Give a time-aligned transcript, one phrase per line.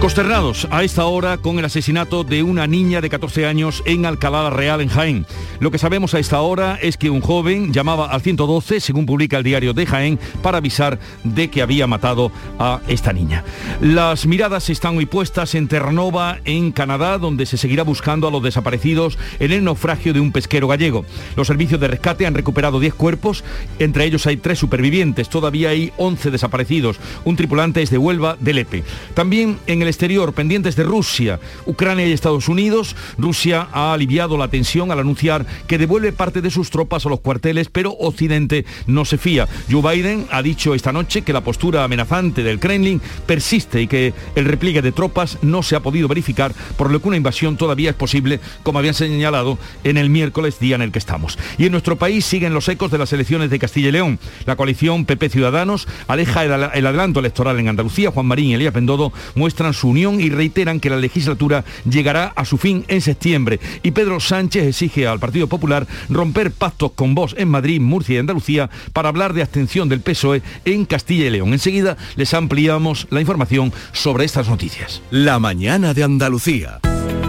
[0.00, 4.48] Consternados a esta hora con el asesinato de una niña de 14 años en Alcalá
[4.48, 5.26] Real, en Jaén.
[5.58, 9.38] Lo que sabemos a esta hora es que un joven llamaba al 112, según publica
[9.38, 12.30] el diario de Jaén, para avisar de que había matado
[12.60, 13.42] a esta niña.
[13.80, 18.42] Las miradas están hoy puestas en Terranova, en Canadá, donde se seguirá buscando a los
[18.42, 21.04] desaparecidos en el naufragio de un pesquero gallego.
[21.34, 23.42] Los servicios de rescate han recuperado 10 cuerpos,
[23.80, 27.00] entre ellos hay tres supervivientes, todavía hay 11 desaparecidos.
[27.24, 28.84] Un tripulante es de Huelva, de Lepe.
[29.14, 34.48] También en el exterior, pendientes de Rusia, Ucrania y Estados Unidos, Rusia ha aliviado la
[34.48, 39.04] tensión al anunciar que devuelve parte de sus tropas a los cuarteles, pero Occidente no
[39.04, 39.48] se fía.
[39.70, 44.14] Joe Biden ha dicho esta noche que la postura amenazante del Kremlin persiste y que
[44.34, 47.90] el repliegue de tropas no se ha podido verificar, por lo que una invasión todavía
[47.90, 51.38] es posible, como habían señalado en el miércoles, día en el que estamos.
[51.58, 54.18] Y en nuestro país siguen los ecos de las elecciones de Castilla y León.
[54.46, 58.10] La coalición PP Ciudadanos aleja el, el adelanto electoral en Andalucía.
[58.10, 62.44] Juan Marín y Elías Pendodo muestran su unión y reiteran que la legislatura llegará a
[62.44, 63.60] su fin en septiembre.
[63.82, 68.18] Y Pedro Sánchez exige al Partido Popular romper pactos con Vox en Madrid, Murcia y
[68.18, 71.52] Andalucía para hablar de abstención del PSOE en Castilla y León.
[71.52, 75.02] Enseguida les ampliamos la información sobre estas noticias.
[75.10, 76.80] La mañana de Andalucía.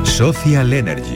[0.04, 1.16] Social Energy.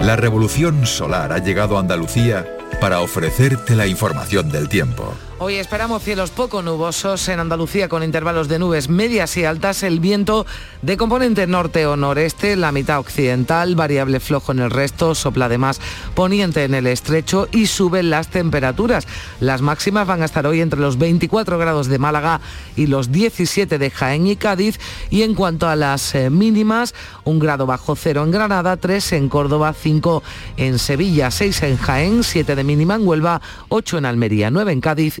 [0.00, 2.46] La revolución solar ha llegado a Andalucía
[2.80, 5.14] para ofrecerte la información del tiempo.
[5.40, 10.00] Hoy esperamos cielos poco nubosos en Andalucía con intervalos de nubes medias y altas, el
[10.00, 10.46] viento
[10.82, 15.80] de componente norte o noreste, la mitad occidental, variable flojo en el resto, sopla además
[16.16, 19.06] poniente en el estrecho y suben las temperaturas.
[19.38, 22.40] Las máximas van a estar hoy entre los 24 grados de Málaga
[22.74, 27.38] y los 17 de Jaén y Cádiz y en cuanto a las eh, mínimas, un
[27.38, 30.20] grado bajo cero en Granada, 3 en Córdoba, 5
[30.56, 34.80] en Sevilla, 6 en Jaén, 7 de mínima en Huelva, 8 en Almería, 9 en
[34.80, 35.20] Cádiz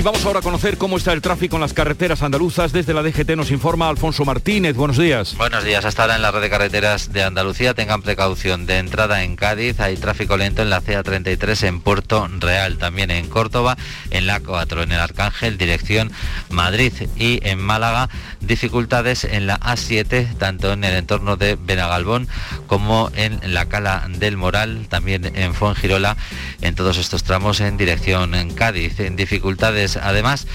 [0.00, 2.72] Y vamos ahora a conocer cómo está el tráfico en las carreteras andaluzas.
[2.72, 4.74] Desde la DGT nos informa Alfonso Martínez.
[4.74, 5.36] Buenos días.
[5.36, 5.84] Buenos días.
[5.84, 9.78] Hasta ahora en la red de carreteras de Andalucía tengan precaución de entrada en Cádiz.
[9.78, 12.78] Hay tráfico lento en la CA33 en Puerto Real.
[12.78, 13.76] También en Córdoba,
[14.10, 16.10] en la 4, en el Arcángel, dirección
[16.48, 16.94] Madrid.
[17.16, 18.08] Y en Málaga,
[18.40, 22.26] dificultades en la A7, tanto en el entorno de Benagalbón
[22.68, 24.86] como en la Cala del Moral.
[24.88, 26.16] También en Fuengirola,
[26.62, 28.98] en todos estos tramos en dirección en Cádiz.
[29.00, 30.46] En dificultades además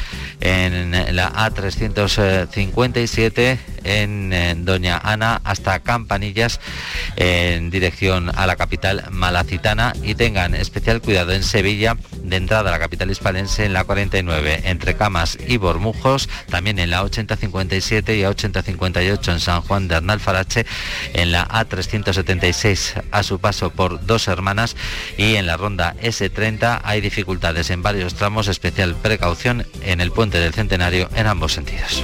[0.42, 6.60] en la A357 en, Doña Ana hasta Campanillas
[7.16, 9.94] en dirección a la capital malacitana.
[10.04, 14.62] Y tengan especial cuidado en Sevilla de entrada a la capital hispalense en la 49
[14.66, 19.96] entre Camas y Bormujos, también en la 8057 y a 8058 en San Juan de
[19.96, 20.66] Arnalfarache,
[21.14, 24.76] en la A376 a su paso por Dos Hermanas
[25.18, 29.25] y en la ronda S30 hay dificultades en varios tramos, especial precaución
[29.82, 32.04] en el puente del Centenario en ambos sentidos.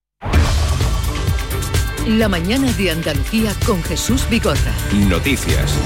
[2.07, 4.73] La mañana de Andalucía con Jesús Vigorra.
[5.07, 5.77] Noticias.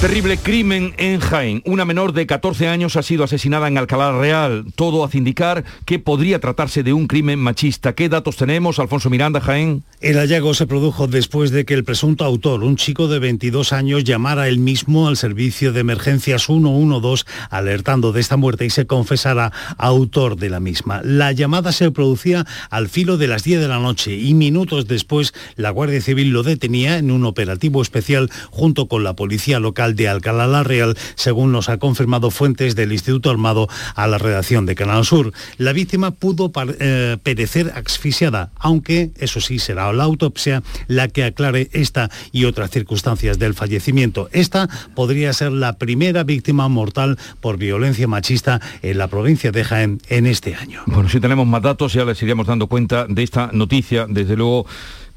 [0.00, 1.62] Terrible crimen en Jaén.
[1.66, 4.64] Una menor de 14 años ha sido asesinada en Alcalá Real.
[4.74, 7.94] Todo hace indicar que podría tratarse de un crimen machista.
[7.94, 9.84] ¿Qué datos tenemos, Alfonso Miranda, Jaén?
[10.00, 14.02] El hallazgo se produjo después de que el presunto autor, un chico de 22 años,
[14.02, 19.52] llamara él mismo al servicio de emergencias 112 alertando de esta muerte y se confesara
[19.76, 21.02] autor de la misma.
[21.04, 25.34] La llamada se producía al filo de las 10 de la noche y minutos después
[25.60, 30.08] La Guardia Civil lo detenía en un operativo especial junto con la policía local de
[30.08, 34.74] Alcalá la Real, según nos ha confirmado fuentes del Instituto Armado a la redacción de
[34.74, 35.32] Canal Sur.
[35.58, 41.68] La víctima pudo eh, perecer asfixiada, aunque eso sí será la autopsia la que aclare
[41.72, 44.28] esta y otras circunstancias del fallecimiento.
[44.32, 50.00] Esta podría ser la primera víctima mortal por violencia machista en la provincia de Jaén
[50.08, 50.82] en este año.
[50.86, 54.66] Bueno, si tenemos más datos ya les iríamos dando cuenta de esta noticia, desde luego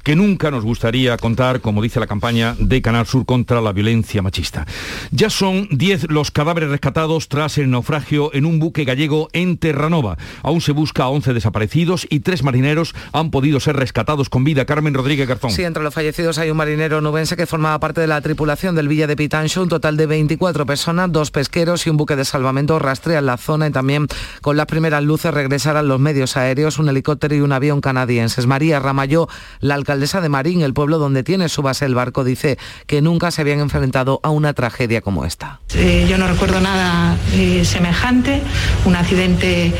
[0.04, 4.20] que nunca nos gustaría contar, como dice la campaña de Canal Sur contra la violencia
[4.20, 4.66] machista.
[5.10, 10.18] Ya son 10 los cadáveres rescatados tras el naufragio en un buque gallego en Terranova.
[10.42, 14.66] Aún se busca a 11 desaparecidos y tres marineros han podido ser rescatados con vida.
[14.66, 15.50] Carmen Rodríguez Garzón.
[15.50, 18.88] Sí, entre los fallecidos hay un marinero nubense que formaba parte de la tripulación del
[18.88, 22.78] Villa de Pitancho, un total de 24 personas, dos pesqueros y un buque de salvamento
[22.78, 24.06] rastrean la zona y también
[24.42, 28.46] con las primeras luces regresarán los medios aéreos, un helicóptero y un avión canadienses.
[28.46, 29.28] María Ramayó,
[29.60, 32.58] la alcaldesa alcaldesa de Marín, el pueblo donde tiene su base el barco, dice
[32.88, 35.60] que nunca se habían enfrentado a una tragedia como esta.
[35.72, 38.42] Eh, yo no recuerdo nada eh, semejante,
[38.84, 39.72] un accidente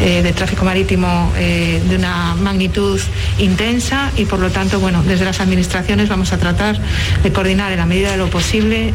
[0.00, 3.00] eh, de tráfico marítimo de una magnitud
[3.38, 6.78] intensa y por lo tanto, bueno, desde las administraciones vamos a tratar
[7.22, 8.92] de coordinar en la medida de lo posible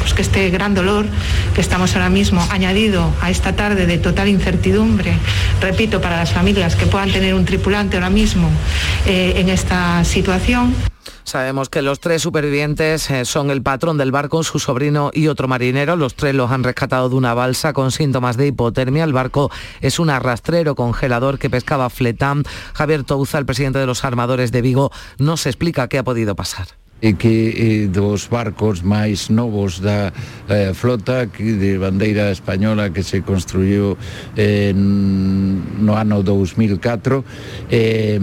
[0.00, 1.06] pues que este gran dolor
[1.54, 5.14] que estamos ahora mismo añadido a esta tarde de total incertidumbre,
[5.60, 8.50] repito, para las familias que puedan tener un tripulante ahora mismo
[9.06, 10.74] en esta situación.
[11.24, 15.48] Sabemos que los tres supervivientes eh, son el patrón del barco, su sobrino y otro
[15.48, 15.96] marinero.
[15.96, 19.04] Los tres los han rescatado de una balsa con síntomas de hipotermia.
[19.04, 19.50] El barco
[19.80, 22.44] es un arrastrero congelador que pescaba fletán.
[22.74, 26.68] Javier Touza, el presidente de los armadores de Vigo, nos explica qué ha podido pasar
[27.18, 30.14] que eh, dos barcos máis novos da
[30.46, 33.98] eh, flota que de bandeira española que se construyó
[34.38, 37.26] eh, no ano 2004
[37.74, 38.22] eh,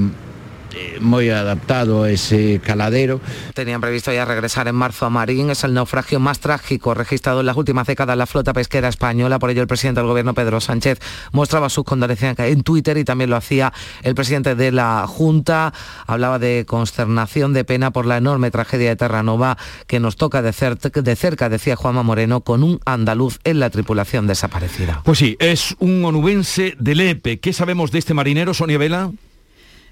[1.00, 3.22] muy adaptado a ese caladero.
[3.54, 5.50] Tenían previsto ya regresar en marzo a Marín.
[5.50, 9.40] Es el naufragio más trágico registrado en las últimas décadas en la flota pesquera española.
[9.40, 11.00] Por ello, el presidente del gobierno, Pedro Sánchez,
[11.31, 13.74] mostraba sus condolencias en Twitter y también lo hacía
[14.04, 15.74] el presidente de la Junta.
[16.08, 20.52] Hablaba de consternación, de pena por la enorme tragedia de Terranova que nos toca de,
[20.52, 25.02] de cerca, decía Juanma Moreno, con un andaluz en la tripulación desaparecida.
[25.04, 27.40] Pues sí, es un onubense de Lepe.
[27.40, 29.12] ¿Qué sabemos de este marinero, Sonia Vela?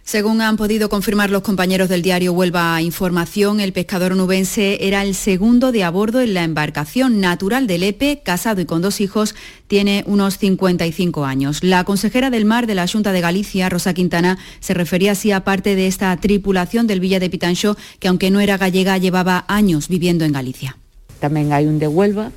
[0.08, 5.14] Según han podido confirmar los compañeros del diario Huelva Información, el pescador nubense era el
[5.16, 9.36] segundo de a bordo en la embarcación natural de Lepe, casado y con dos hijos,
[9.68, 11.62] tiene unos 55 años.
[11.62, 15.44] La consejera del mar de la Junta de Galicia, Rosa Quintana, se refería así a
[15.44, 19.90] parte de esta tripulación del Villa de Pitancho, que aunque no era gallega, llevaba años
[19.90, 20.78] viviendo en Galicia.
[21.20, 22.32] También hay un de Huelva,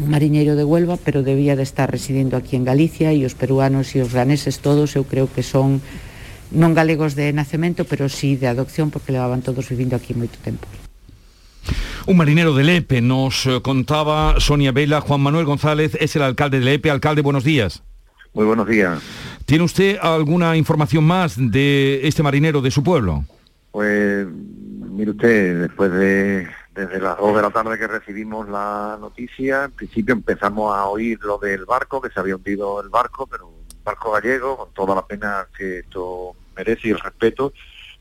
[0.00, 3.96] un mariñeiro de Huelva, pero debía de estar residiendo aquí en Galicia y los peruanos
[3.96, 5.82] y los ganeses todos, yo creo que son
[6.54, 10.64] non galegos de nacemento, pero sí de adopción, porque levaban todos vivindo aquí moito tempo.
[12.06, 16.60] Un marinero de Lepe nos eh, contaba Sonia Vela, Juan Manuel González es el alcalde
[16.60, 16.90] de Lepe.
[16.90, 17.82] Alcalde, buenos días.
[18.34, 19.00] Muy buenos días.
[19.46, 23.24] ¿Tiene usted alguna información más de este marinero de su pueblo?
[23.70, 29.64] Pues, mire usted, después de desde las 2 de la tarde que recibimos la noticia,
[29.64, 33.46] en principio empezamos a oír lo del barco, que se había hundido el barco, pero
[33.46, 37.52] un barco gallego, con toda la pena que esto merece y el respeto,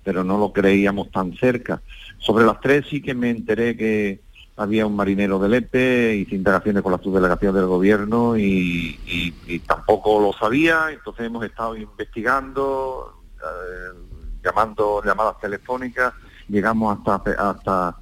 [0.04, 1.82] pero no lo creíamos tan cerca.
[2.18, 4.22] Sobre las tres sí que me enteré que
[4.56, 9.32] había un marinero del EPE, hice indagaciones con la subdelegación del gobierno y,
[9.66, 13.98] tampoco lo sabía, entonces hemos estado investigando, eh,
[14.44, 16.14] llamando llamadas telefónicas,
[16.48, 17.98] llegamos hasta, hasta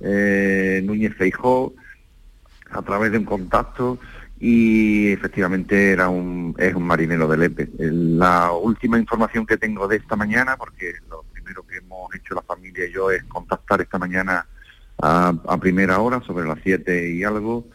[0.00, 1.72] eh, Núñez Feijó
[2.70, 3.98] a través de un contacto
[4.38, 7.70] y efectivamente era un, es un marinero del EPE.
[7.78, 12.42] La última información que tengo de esta mañana, porque lo primero que hemos hecho la
[12.42, 14.46] familia y yo es contactar esta mañana
[15.00, 17.66] a, primera hora, sobre las 7 y algo,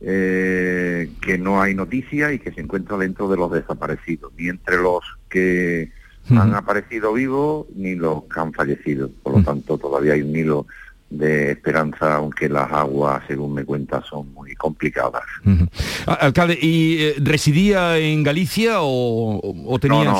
[0.00, 4.76] eh, que no hay noticia y que se encuentra dentro de los desaparecidos, ni entre
[4.76, 5.90] los que
[6.30, 9.10] han aparecido vivos ni los que han fallecido.
[9.22, 10.66] Por lo tanto, todavía hay un hilo
[11.10, 15.22] de esperanza, aunque las aguas, según me cuenta, son muy complicadas.
[16.06, 20.12] Alcalde, ¿y eh, residía en Galicia o, tenía...?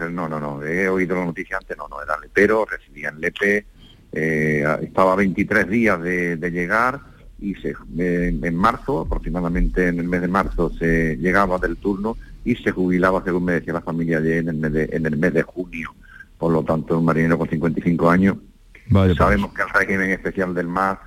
[0.00, 3.20] Eh, no, no, no, he oído la noticia antes, no, no, era lepero, residía en
[3.20, 3.66] Lepe,
[4.12, 7.00] eh, estaba 23 días de, llegar
[7.40, 12.56] y se, en marzo, aproximadamente en el mes de marzo, se llegaba del turno y
[12.56, 15.42] se jubilaba, según me decía la familia, en el mes de, en el mes de
[15.42, 15.94] junio.
[16.36, 18.36] Por lo tanto, un marinero con 55 años
[18.92, 19.16] pues.
[19.16, 21.00] Sabemos que el régimen especial del mar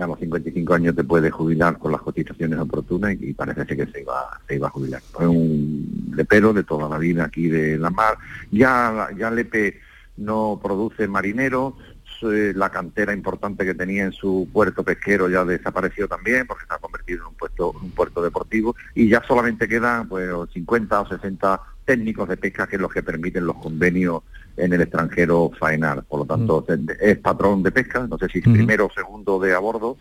[0.00, 4.00] a los 55 años te puede jubilar con las cotizaciones oportunas y, parece que se
[4.00, 5.02] iba, se iba a jubilar.
[5.12, 8.16] Fue un lepero de toda la vida aquí de la mar.
[8.50, 9.80] Ya, ya Lepe
[10.16, 11.76] no produce marinero,
[12.22, 16.74] eh, la cantera importante que tenía en su puerto pesquero ya desapareció también porque se
[16.74, 21.08] ha convertido en un puerto, un puerto deportivo y ya solamente quedan pues 50 o
[21.08, 24.22] 60 técnicos de pesca que es los que permiten los convenios
[24.64, 26.04] en el extranjero faenar.
[26.04, 26.88] Por lo tanto, Mm.
[27.00, 29.96] es patrón de pesca, no sé si es primero o segundo de a bordo,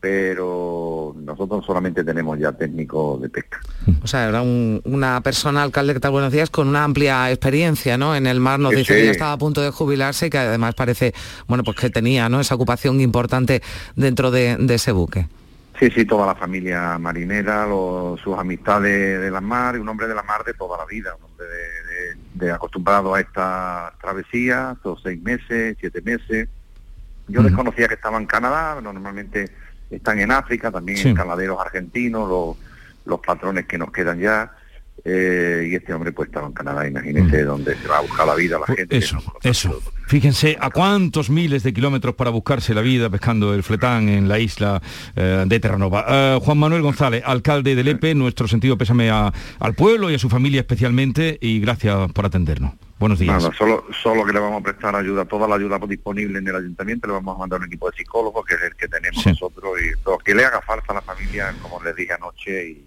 [0.00, 3.58] pero nosotros solamente tenemos ya técnicos de pesca.
[4.02, 7.98] O sea, era un- una persona, alcalde, que tal buenos días, con una amplia experiencia,
[7.98, 8.14] ¿no?
[8.14, 10.38] En el mar nos Sí, dice que ya estaba a punto de jubilarse y que
[10.38, 11.12] además parece,
[11.48, 12.40] bueno, pues que tenía, ¿no?
[12.40, 13.62] Esa ocupación importante
[13.96, 15.26] dentro de, de ese buque.
[15.78, 20.06] Sí, sí, toda la familia marinera, los- sus amistades de la mar, y un hombre
[20.08, 21.85] de la mar de toda la vida, un hombre de,
[22.38, 26.48] de- acostumbrado a esta travesía, estos seis meses, siete meses.
[27.28, 29.50] Yo desconocía que estaba en Canadá, normalmente
[29.90, 31.08] están en África, también Sí.
[31.08, 32.56] en caladeros argentinos, los,
[33.04, 34.52] los patrones que nos quedan ya.
[35.08, 38.34] Eh, y este hombre pues estaba en Canadá, imagínese dónde se va a buscar la
[38.34, 38.86] vida la gente.
[38.88, 39.80] que Eso, eso.
[40.08, 44.38] Fíjense a cuántos miles de kilómetros para buscarse la vida pescando el fletán en la
[44.38, 44.80] isla
[45.16, 46.04] eh, de Terranova.
[46.08, 50.18] Eh, Juan Manuel González, alcalde de Lepe, nuestro sentido pésame a- al pueblo y a
[50.18, 52.72] su familia especialmente y gracias por atendernos.
[52.98, 53.42] Buenos días.
[53.42, 56.56] Nada, solo, solo que le vamos a prestar ayuda, toda la ayuda disponible en el
[56.56, 59.30] ayuntamiento, le vamos a mandar un equipo de psicólogos, que es el que tenemos Sí.
[59.30, 62.84] nosotros, y lo que le haga falta a la familia, como les dije anoche, y,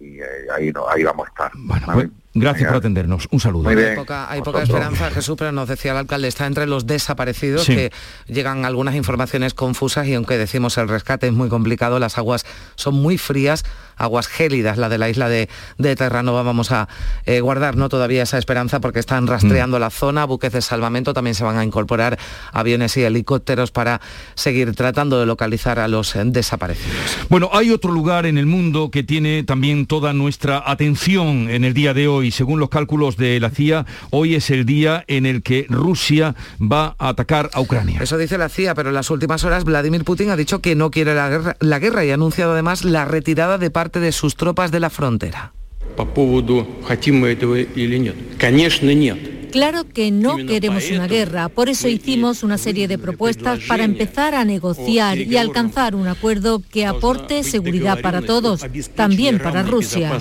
[0.00, 1.52] y, eh, ahí, no, ahí vamos a estar.
[1.54, 1.84] ¿vale?
[1.92, 2.08] Pues,
[2.40, 2.70] gracias Venga.
[2.70, 3.28] por atendernos.
[3.30, 3.64] Un saludo.
[3.64, 3.90] Muy bien.
[3.90, 4.80] Hay poca, hay poca Vosotros.
[4.80, 7.74] esperanza, Jesús, pero nos decía el alcalde, está entre los desaparecidos, Sí.
[7.74, 7.92] que
[8.28, 12.44] llegan algunas informaciones confusas y aunque decimos el rescate es muy complicado, las aguas
[12.76, 13.64] son muy frías,
[13.96, 16.42] aguas gélidas, la de la isla de, de Terranova.
[16.42, 16.88] Vamos a
[17.24, 17.88] eh, guardar ¿no?
[17.88, 21.64] todavía esa esperanza porque están rastreando la zona, buques de salvamento, también se van a
[21.64, 22.18] incorporar
[22.52, 24.00] aviones y helicópteros para
[24.34, 26.96] seguir tratando de localizar a los eh, desaparecidos.
[27.30, 31.72] Bueno, hay otro lugar en el mundo que tiene también toda nuestra atención en el
[31.74, 35.43] día de hoy Según los cálculos de la CIA, hoy es el día en el
[35.43, 37.99] que Rusia va a atacar a Ucrania.
[38.01, 40.89] Eso dice la CIA, pero en las últimas horas Vladimir Putin ha dicho que no
[40.89, 44.35] quiere la guerra, la guerra y ha anunciado además la retirada de parte de sus
[44.35, 45.53] tropas de la frontera.
[45.95, 48.15] По поводу, хотим мы этого или нет?
[48.39, 49.34] Конечно, нет.
[49.56, 54.34] Claro que no queremos una guerra, por eso hicimos una serie de propuestas para empezar
[54.34, 60.12] a negociar y alcanzar un acuerdo que aporte seguridad para todos, también para Rusia.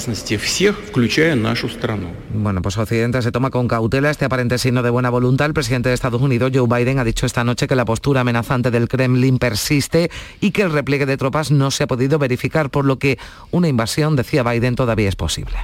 [2.33, 5.47] Bueno, pues Occidente se toma con cautela este aparente signo de buena voluntad.
[5.47, 8.71] El presidente de Estados Unidos, Joe Biden, ha dicho esta noche que la postura amenazante
[8.71, 12.85] del Kremlin persiste y que el repliegue de tropas no se ha podido verificar, por
[12.85, 13.19] lo que
[13.51, 15.57] una invasión, decía Biden, todavía es posible.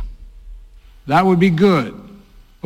[1.08, 2.11] That would be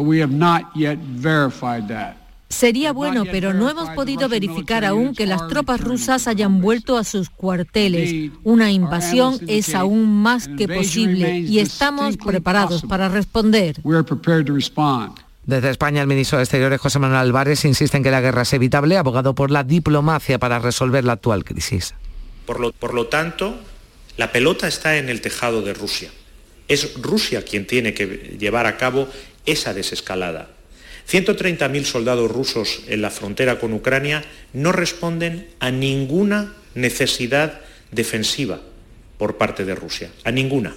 [0.04, 2.18] we have not yet verified that.
[2.50, 7.04] Sería bueno, pero no hemos podido verificar aún que las tropas rusas hayan vuelto a
[7.04, 8.32] sus cuarteles.
[8.44, 13.78] Una invasión es aún más que posible y estamos preparados para responder.
[13.84, 15.20] We are prepared to respond.
[15.46, 18.54] Desde España, el ministro de Exteriores, José Manuel Álvarez, insiste en que la guerra es
[18.54, 21.94] evitable, abogado por la diplomacia para resolver la actual crisis.
[22.46, 23.56] Por lo, por lo tanto,
[24.18, 26.10] la pelota está en el tejado de Rusia.
[26.68, 29.08] Es Rusia quien tiene que llevar a cabo
[29.46, 30.50] esa desescalada.
[31.10, 34.24] 130.000 soldados rusos en la frontera con Ucrania
[34.54, 37.62] no responden a ninguna necesidad
[37.92, 38.60] defensiva
[39.18, 40.76] por parte de Rusia, a ninguna.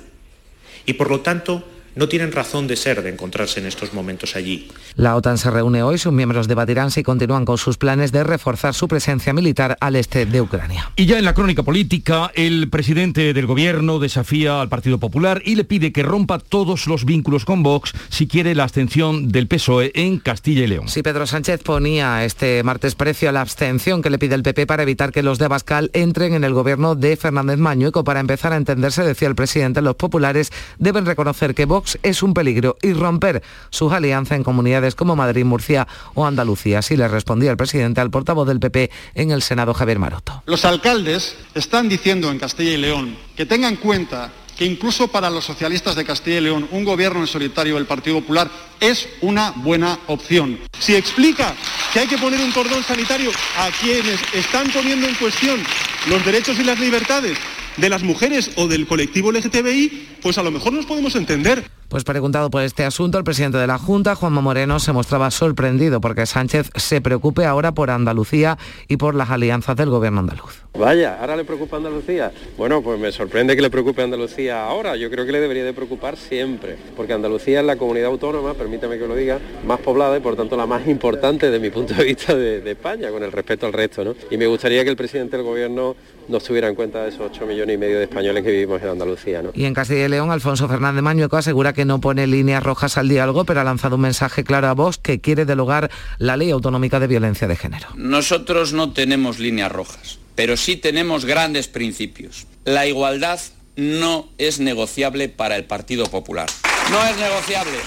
[0.87, 1.67] Y por lo tanto,
[1.99, 4.69] no tienen razón de ser de encontrarse en estos momentos allí.
[4.95, 8.73] La OTAN se reúne hoy, sus miembros debatirán si continúan con sus planes de reforzar
[8.73, 10.93] su presencia militar al este de Ucrania.
[10.95, 15.57] Y ya en la crónica política, el presidente del gobierno desafía al Partido Popular y
[15.57, 19.91] le pide que rompa todos los vínculos con Vox si quiere la abstención del PSOE
[19.95, 20.89] en Castilla y León.
[20.89, 24.67] Si Pedro Sánchez ponía este martes precio a la abstención que le pide el PP
[24.67, 28.05] para evitar que los de Abascal entren en el gobierno de Fernández Mañueco.
[28.05, 32.35] Para empezar a entenderse, decía el presidente, los populares deben reconocer que Vox es un
[32.35, 36.81] peligro y romper sus alianzas en comunidades como Madrid, Murcia o Andalucía.
[36.81, 40.43] Así le respondía el presidente al portavoz del PP en el Senado, Javier Maroto.
[40.47, 45.31] Los alcaldes están diciendo en Castilla y León que tengan en cuenta que incluso para
[45.31, 49.53] los socialistas de Castilla y León un gobierno en solitario del Partido Popular es una
[49.53, 50.59] buena opción.
[50.81, 51.55] Si explica
[51.93, 55.61] que hay que poner un cordón sanitario a quienes están poniendo en cuestión
[56.09, 57.39] los derechos y las libertades
[57.79, 61.65] de las mujeres o del colectivo LGTBI, pues a lo mejor nos podemos entender.
[61.89, 66.03] Pues preguntado por este asunto, el presidente de la Junta, Juanma Moreno, se mostraba sorprendido
[66.03, 70.65] porque Sánchez se preocupe ahora por Andalucía y por las alianzas del gobierno andaluz.
[70.79, 72.31] Vaya, ¿ahora le preocupa Andalucía?
[72.59, 74.97] Bueno, pues me sorprende que le preocupe Andalucía ahora.
[74.97, 78.99] Yo creo que le debería de preocupar siempre, porque Andalucía es la comunidad autónoma, permítame
[78.99, 82.05] que lo diga, más poblada y por tanto la más importante desde mi punto de
[82.05, 84.05] vista de, de España, con el respeto al resto.
[84.05, 84.15] ¿no?
[84.31, 85.97] Y me gustaría que el presidente del gobierno
[86.29, 88.89] nos tuviera en cuenta de esos 8 millones y medio de españoles que vivimos en
[88.89, 89.41] Andalucía.
[89.41, 89.51] ¿no?
[89.55, 93.09] Y en Castilla y León, Alfonso Fernández Mañueco asegura que no pone líneas rojas al
[93.09, 97.01] diálogo, pero ha lanzado un mensaje claro a Vox que quiere derogar la ley autonómica
[97.01, 97.89] de violencia de género.
[97.97, 102.47] Nosotros no tenemos líneas rojas, pero sí tenemos grandes principios.
[102.65, 103.41] La igualdad
[103.77, 106.49] no es negociable para el Partido Popular.
[106.91, 107.79] No es negociable.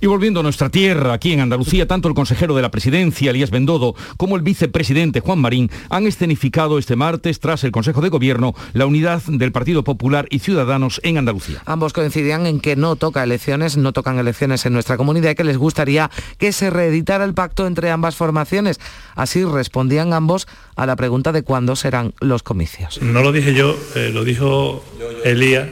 [0.00, 3.50] Y volviendo a nuestra tierra, aquí en Andalucía, tanto el consejero de la presidencia, Elías
[3.50, 8.54] Bendodo, como el vicepresidente Juan Marín han escenificado este martes, tras el Consejo de Gobierno,
[8.72, 11.62] la unidad del Partido Popular y Ciudadanos en Andalucía.
[11.66, 15.44] Ambos coincidían en que no toca elecciones, no tocan elecciones en nuestra comunidad y que
[15.44, 18.80] les gustaría que se reeditara el pacto entre ambas formaciones.
[19.14, 23.00] Así respondían ambos a la pregunta de cuándo serán los comicios.
[23.02, 24.84] No lo dije yo, eh, lo dijo
[25.24, 25.68] Elías.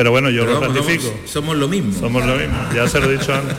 [0.00, 1.02] Pero bueno, yo Pero lo vamos, ratifico.
[1.12, 1.92] somos- somos lo mismo.
[1.92, 3.54] Somos lo mismo, ya se lo he dicho antes.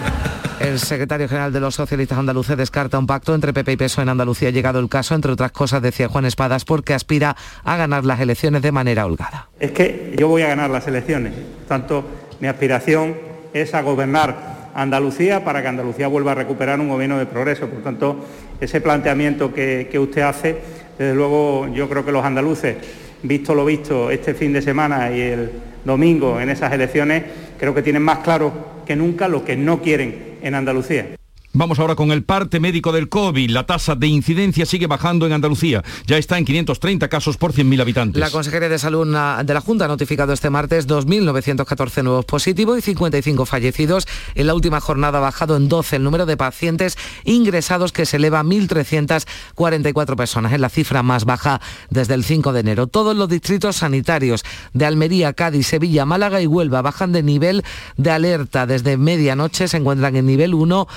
[0.60, 4.10] El secretario general de los socialistas andaluces descarta un pacto entre PP y PSOE en
[4.10, 4.48] Andalucía.
[4.48, 8.20] Ha llegado el caso, entre otras cosas, decía Juan Espadas, porque aspira a ganar las
[8.22, 9.50] elecciones de manera holgada.
[9.60, 11.34] Es que yo voy a ganar las elecciones.
[11.34, 12.06] Por tanto,
[12.40, 13.16] mi aspiración
[13.54, 17.68] es a gobernar Andalucía para que Andalucía vuelva a recuperar un gobierno de progreso.
[17.68, 18.26] Por tanto,
[18.60, 20.58] ese planteamiento que, que usted hace,
[20.98, 22.78] desde luego yo creo que los andaluces,
[23.24, 25.52] visto lo visto este fin de semana y el
[25.86, 27.24] domingo en esas elecciones,
[27.60, 28.52] creo que tienen más claro
[28.86, 31.21] que nunca lo que no quieren en Andalucía.
[31.54, 33.50] Vamos ahora con el parte médico del COVID.
[33.50, 35.84] La tasa de incidencia sigue bajando en Andalucía.
[36.08, 38.22] Ya está en 530 casos por 100.000 habitantes.
[38.22, 42.82] La Consejería de Salud de la Junta ha notificado este martes 2.914 nuevos positivos y
[42.82, 44.08] 55 fallecidos.
[44.36, 48.16] En la última jornada ha bajado en 12 el número de pacientes ingresados que se
[48.16, 50.54] eleva a 1.344 personas.
[50.54, 52.88] Es la cifra más baja desde el 5 de enero.
[52.88, 57.66] Todos los distritos sanitarios de Almería, Cádiz, Sevilla, Málaga y Huelva bajan de nivel
[57.98, 58.66] de alerta.
[58.66, 60.88] Desde medianoche se encuentran en nivel 1.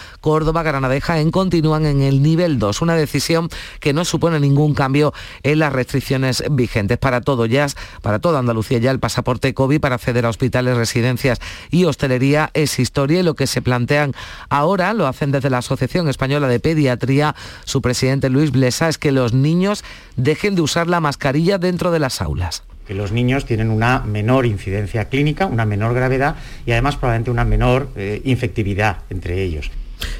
[0.45, 2.83] Córdoba, Granada y Jaén continúan en el nivel 2.
[2.83, 3.49] Una decisión
[3.81, 6.99] que no supone ningún cambio en las restricciones vigentes.
[6.99, 7.67] Para todo ya,
[8.03, 12.79] para toda Andalucía ya el pasaporte COVID para acceder a hospitales, residencias y hostelería es
[12.79, 14.13] historia y lo que se plantean
[14.51, 17.35] ahora lo hacen desde la Asociación Española de Pediatría.
[17.65, 19.83] Su presidente Luis Blesa es que los niños
[20.17, 22.65] dejen de usar la mascarilla dentro de las aulas.
[22.87, 26.37] que los niños tienen una menor incidencia clínica, una menor gravedad
[26.67, 29.71] y además probablemente una menor eh, infectividad entre ellos.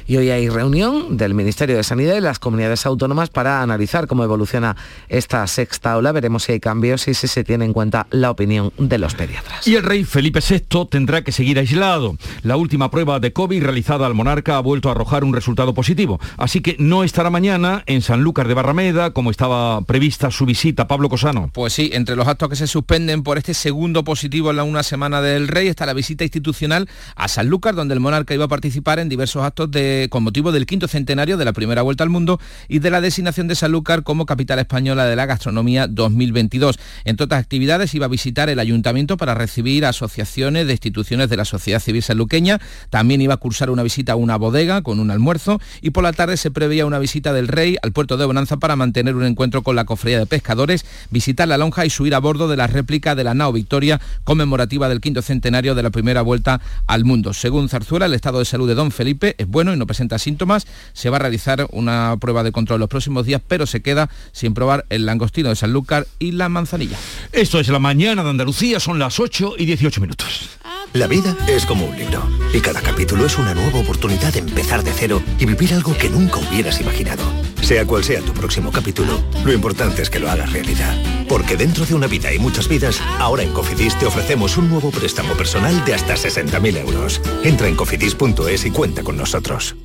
[0.07, 4.23] Y hoy hay reunión del Ministerio de Sanidad y las comunidades autónomas para analizar cómo
[4.23, 4.75] evoluciona
[5.09, 6.11] esta sexta ola.
[6.11, 9.67] Veremos si hay cambios y si se tiene en cuenta la opinión de los pediatras.
[9.67, 12.17] Y el rey Felipe VI tendrá que seguir aislado.
[12.43, 16.19] La última prueba de COVID realizada al monarca ha vuelto a arrojar un resultado positivo.
[16.37, 20.87] Así que no estará mañana en Sanlúcar de Barrameda, como estaba prevista su visita.
[20.87, 21.49] Pablo Cosano.
[21.51, 24.83] Pues sí, entre los actos que se suspenden por este segundo positivo en la una
[24.83, 28.99] semana del rey está la visita institucional a Sanlúcar, donde el monarca iba a participar
[28.99, 32.39] en diversos actos de, con motivo del quinto centenario de la primera vuelta al mundo
[32.67, 36.77] y de la designación de Sanlúcar como capital española de la gastronomía 2022.
[37.03, 41.45] Entre otras actividades iba a visitar el ayuntamiento para recibir asociaciones de instituciones de la
[41.45, 45.59] sociedad civil sanluqueña, también iba a cursar una visita a una bodega con un almuerzo
[45.81, 48.75] y por la tarde se preveía una visita del rey al puerto de Bonanza para
[48.75, 52.47] mantener un encuentro con la cofradía de pescadores, visitar la lonja y subir a bordo
[52.47, 56.61] de la réplica de la nao Victoria conmemorativa del quinto centenario de la primera vuelta
[56.87, 57.33] al mundo.
[57.33, 60.67] Según Zarzuela, el estado de salud de don Felipe es bueno y no presenta síntomas.
[60.93, 64.53] Se va a realizar una prueba de control los próximos días, pero se queda sin
[64.53, 66.97] probar el langostino de Sanlúcar y la manzanilla.
[67.31, 70.49] Esto es la mañana de Andalucía, son las 8 y 18 minutos.
[70.93, 74.81] La vida es como un libro y cada capítulo es una nueva oportunidad de empezar
[74.83, 77.23] de cero y vivir algo que nunca hubieras imaginado.
[77.61, 80.95] Sea cual sea tu próximo capítulo, lo importante es que lo hagas realidad.
[81.27, 84.91] Porque dentro de una vida y muchas vidas, ahora en Cofidis te ofrecemos un nuevo
[84.91, 87.21] préstamo personal de hasta 60.000 euros.
[87.43, 89.75] Entra en cofidis.es y cuenta con nosotros.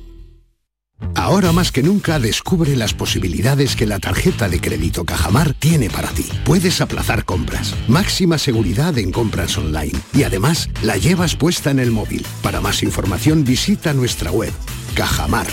[1.15, 6.09] Ahora más que nunca descubre las posibilidades que la tarjeta de crédito Cajamar tiene para
[6.09, 6.25] ti.
[6.45, 11.91] Puedes aplazar compras, máxima seguridad en compras online y además la llevas puesta en el
[11.91, 12.25] móvil.
[12.41, 14.53] Para más información visita nuestra web.
[14.95, 15.47] Cajamar.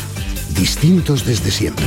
[0.55, 1.87] Distintos desde siempre.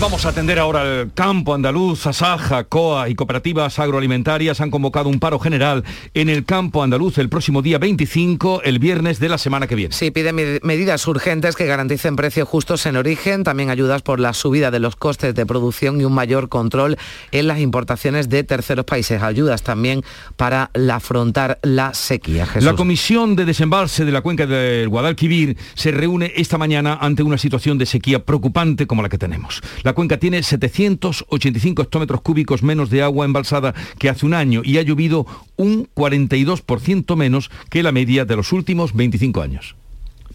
[0.00, 2.06] Vamos a atender ahora al campo andaluz.
[2.06, 5.82] Asaja, COA y cooperativas agroalimentarias han convocado un paro general
[6.14, 9.92] en el campo andaluz el próximo día 25, el viernes de la semana que viene.
[9.92, 14.70] Sí, piden medidas urgentes que garanticen precios justos en origen, también ayudas por la subida
[14.70, 16.96] de los costes de producción y un mayor control
[17.32, 19.20] en las importaciones de terceros países.
[19.20, 20.04] Ayudas también
[20.36, 22.46] para afrontar la sequía.
[22.60, 27.36] La Comisión de Desembalse de la Cuenca del Guadalquivir se reúne esta mañana ante una
[27.36, 29.60] situación de sequía preocupante como la que tenemos.
[29.88, 34.76] La cuenca tiene 785 hectómetros cúbicos menos de agua embalsada que hace un año y
[34.76, 39.76] ha llovido un 42% menos que la media de los últimos 25 años.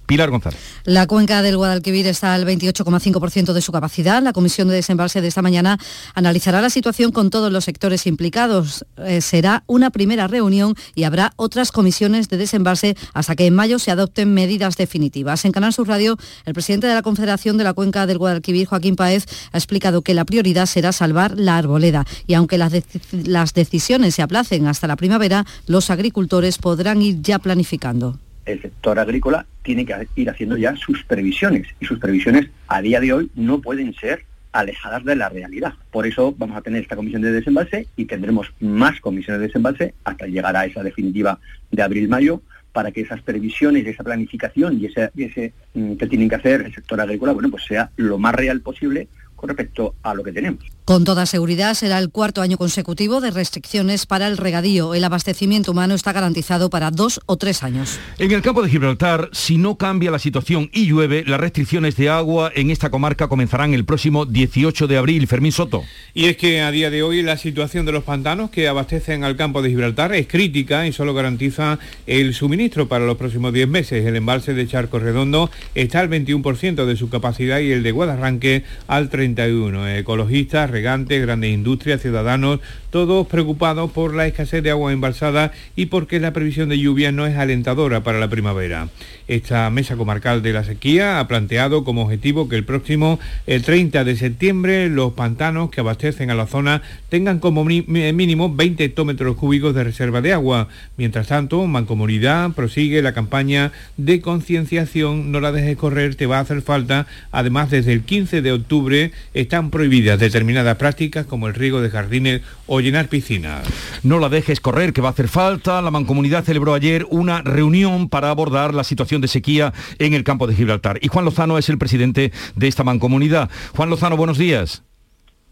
[0.06, 0.60] Pilar González.
[0.84, 4.22] La cuenca del Guadalquivir está al 28,5% de su capacidad.
[4.22, 5.78] La comisión de desembalse de esta mañana
[6.14, 8.86] analizará la situación con todos los sectores implicados.
[8.98, 13.80] Eh, será una primera reunión y habrá otras comisiones de desembalse hasta que en mayo
[13.80, 15.46] se adopten medidas definitivas.
[15.46, 18.96] En Canal Sur Radio, el presidente de la Confederación de la Cuenca del Guadalquivir, Joaquín
[18.96, 22.74] Paez, ha explicado que la prioridad será salvar la arboleda y aunque las,
[23.12, 29.00] las decisiones se aplacen hasta la primavera, los agricultores podrán ir ya planificando el sector
[29.00, 33.32] agrícola tiene que ir haciendo ya sus previsiones y sus previsiones a día de hoy
[33.36, 35.74] no pueden ser alejadas de la realidad.
[35.92, 39.94] Por eso vamos a tener esta comisión de desembalse y tendremos más comisiones de desembalse
[40.04, 41.40] hasta llegar a esa definitiva
[41.72, 46.62] de abril-mayo para que esas previsiones, esa planificación y ese, mm, que tienen que hacer
[46.62, 50.32] el sector agrícola, bueno, pues sea lo más real posible con respecto a lo que
[50.32, 50.64] tenemos.
[50.86, 54.94] Con toda seguridad será el cuarto año consecutivo de restricciones para el regadío.
[54.94, 58.02] El abastecimiento humano está garantizado para dos o tres años.
[58.20, 62.10] En el campo de Gibraltar, si no cambia la situación y llueve, las restricciones de
[62.10, 65.26] agua en esta comarca comenzarán el próximo 18 de abril.
[65.26, 65.86] Fermín Soto.
[66.14, 69.38] Y es que a día de hoy la situación de los pantanos que abastecen al
[69.38, 74.06] campo de Gibraltar es crítica y solo garantiza el suministro para los próximos 10 meses.
[74.06, 78.66] El embalse de Charco Redondo está al 21% de su capacidad y el de Guadarranque
[78.88, 79.98] al 31%.
[79.98, 82.60] Ecologistas regantes, grandes industrias, ciudadanos,
[82.94, 87.26] todos preocupados por la escasez de agua embalsada y porque la previsión de lluvia no
[87.26, 88.90] es alentadora para la primavera.
[89.28, 94.04] Esta mesa comarcal de la sequía ha planteado como objetivo que el próximo el 30
[94.04, 99.74] de septiembre los pantanos que abastecen a la zona tengan como mínimo 20 hectómetros cúbicos
[99.74, 100.68] de reserva de agua.
[100.96, 106.42] Mientras tanto, Mancomunidad prosigue la campaña de concienciación No la dejes correr, te va a
[106.42, 107.08] hacer falta.
[107.32, 112.42] Además, desde el 15 de octubre están prohibidas determinadas prácticas como el riego de jardines
[112.68, 113.68] o llenar piscinas.
[114.04, 115.82] No la dejes correr, que va a hacer falta.
[115.82, 120.48] La Mancomunidad celebró ayer una reunión para abordar la situación de sequía en el campo
[120.48, 121.00] de Gibraltar.
[121.02, 123.50] Y Juan Lozano es el presidente de esta mancomunidad.
[123.76, 124.84] Juan Lozano, buenos días.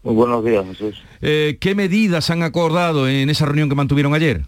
[0.02, 1.02] Muy buenos días, Jesús.
[1.20, 4.42] Eh, ¿Qué medidas han acordado en esa reunión que mantuvieron ayer?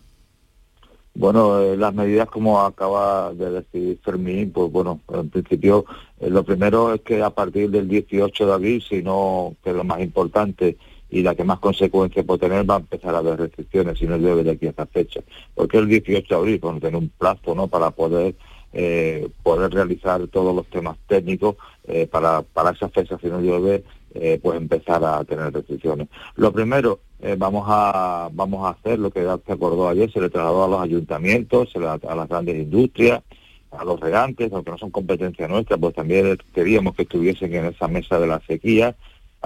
[1.14, 5.84] Bueno, eh, las medidas como acaba de decir Fermín, pues bueno, en principio
[6.18, 9.76] eh, lo primero es que a partir del 18 de abril, si no, que es
[9.76, 10.76] lo más importante
[11.14, 14.16] y la que más consecuencias puede tener, va a empezar a haber restricciones si no
[14.16, 15.20] llueve de aquí a esa fecha.
[15.54, 18.34] Porque el 18 de abril, bueno, tener un plazo, ¿no?, para poder
[18.72, 21.54] eh, poder realizar todos los temas técnicos
[21.86, 26.08] eh, para, para esa fecha, si no llueve, eh, pues empezar a tener restricciones.
[26.34, 26.98] Lo primero,
[27.38, 30.80] vamos a vamos a hacer lo que se acordó ayer, se le trasladó a los
[30.80, 33.22] ayuntamientos, a las grandes industrias,
[33.70, 37.88] a los regantes, aunque no son competencia nuestra, pues también queríamos que estuviesen en esa
[37.88, 38.96] mesa de la sequía,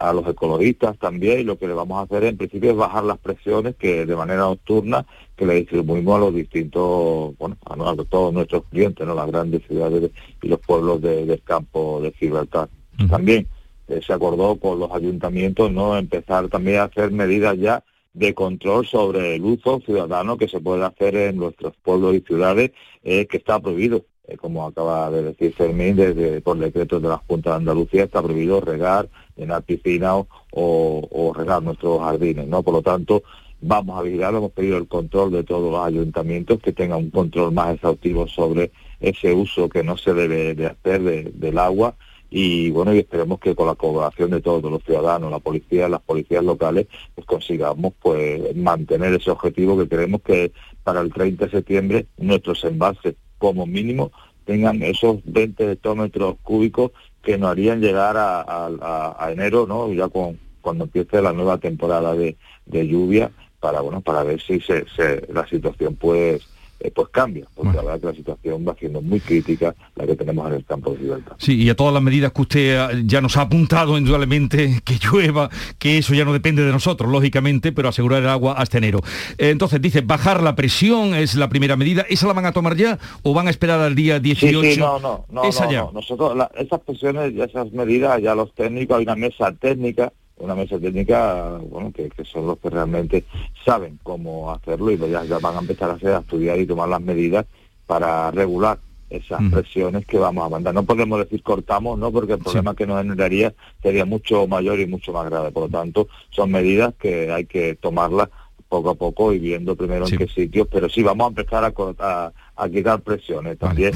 [0.01, 3.05] a los ecologistas también y lo que le vamos a hacer en principio es bajar
[3.05, 5.07] las presiones que de manera nocturna
[5.37, 9.15] que le distribuimos a los distintos, bueno, a, todos nuestros clientes, ¿no?
[9.15, 10.11] las grandes ciudades
[10.43, 12.69] y los pueblos del campo de Gibraltar.
[13.09, 13.47] También
[13.89, 18.87] eh, se acordó con los ayuntamientos no empezar también a hacer medidas ya de control
[18.87, 22.73] sobre el uso ciudadano que se puede hacer en nuestros pueblos y ciudades,
[23.05, 24.05] eh, que está prohibido.
[24.27, 28.23] Eh, como acaba de decir Fermín, desde por decreto de la Junta de Andalucía está
[28.23, 32.62] prohibido regar, llenar piscinas o, o, regar nuestros jardines, ¿no?
[32.62, 33.22] Por lo tanto,
[33.61, 37.53] vamos a vigilar, hemos pedido el control de todos los ayuntamientos que tengan un control
[37.53, 41.94] más exhaustivo sobre ese uso que no se debe de hacer del agua
[42.31, 46.03] y bueno, y esperemos que con la colaboración de todos los ciudadanos, la policía, las
[46.03, 50.53] policías locales, pues consigamos pues mantener ese objetivo que queremos que
[50.85, 54.12] para el 30 de septiembre nuestros embalses como mínimo
[54.44, 56.92] tengan esos 20 hectómetros cúbicos
[57.29, 59.93] que nos harían llegar a, enero, ¿no?
[59.93, 64.87] Ya con, cuando empiece la nueva temporada de, lluvia, para bueno, para ver si se,
[65.31, 66.41] la situación pues
[66.81, 70.14] eh, pues cambia, porque la verdad que la situación va siendo muy crítica la que
[70.17, 71.35] tenemos en el campo de Gibraltar.
[71.38, 75.51] Sí, y a todas las medidas que usted ya nos ha apuntado, indudablemente, que llueva,
[75.79, 79.01] que eso ya no depende de nosotros, lógicamente, pero asegurar el agua hasta enero.
[79.38, 82.07] Eh, entonces, dice, bajar la presión es la primera medida.
[82.09, 84.61] ¿Esa la van a tomar ya o van a esperar al día 18?
[84.62, 85.81] Sí, sí, no, no, no, Esa no, ya.
[85.83, 85.93] no.
[85.93, 90.79] Nosotros, la- esas presiones esas medidas, ya los técnicos, hay una mesa técnica, una mesa
[90.79, 93.24] técnica, bueno, que, que son los que realmente
[93.64, 96.88] saben cómo hacerlo y ya, ya van a empezar a hacer, a estudiar y tomar
[96.88, 97.46] las medidas
[97.87, 98.79] para regular
[99.11, 100.74] esas presiones que vamos a mandar.
[100.74, 102.12] No podemos decir cortamos, ¿no?
[102.12, 105.51] Porque el problema que nos generaría sería mucho mayor y mucho más grave.
[105.51, 108.29] Por lo tanto, son medidas que hay que tomarlas
[108.69, 111.73] poco a poco y viendo primero en qué sitios, pero sí vamos a empezar a,
[111.99, 113.57] a- a quitar presiones.
[113.59, 113.93] También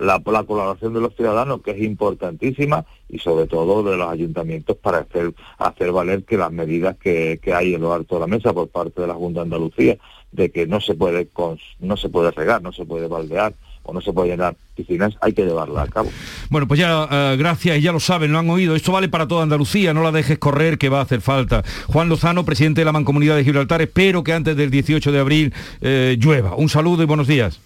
[0.00, 4.98] la colaboración de los ciudadanos, que es importantísima, y sobre todo de los ayuntamientos para
[4.98, 8.52] hacer, hacer valer que las medidas que, que hay en lo alto de la mesa
[8.52, 9.96] por parte de la Junta de Andalucía,
[10.32, 13.92] de que no se puede cons- no se puede regar, no se puede baldear o
[13.92, 16.10] no se puede llenar piscinas, hay que llevarla a cabo.
[16.50, 18.74] Bueno, pues ya, eh, gracias, ya lo saben, lo han oído.
[18.74, 21.62] Esto vale para toda Andalucía, no la dejes correr, que va a hacer falta.
[21.86, 25.54] Juan Lozano, presidente de la Mancomunidad de Gibraltar, espero que antes del 18 de abril
[25.80, 26.56] eh, llueva.
[26.56, 27.60] Un saludo y buenos días.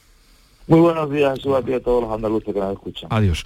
[0.68, 3.08] Muy buenos días, Jesús, a ti y a todos los andaluces que nos escuchan.
[3.10, 3.42] Adiós.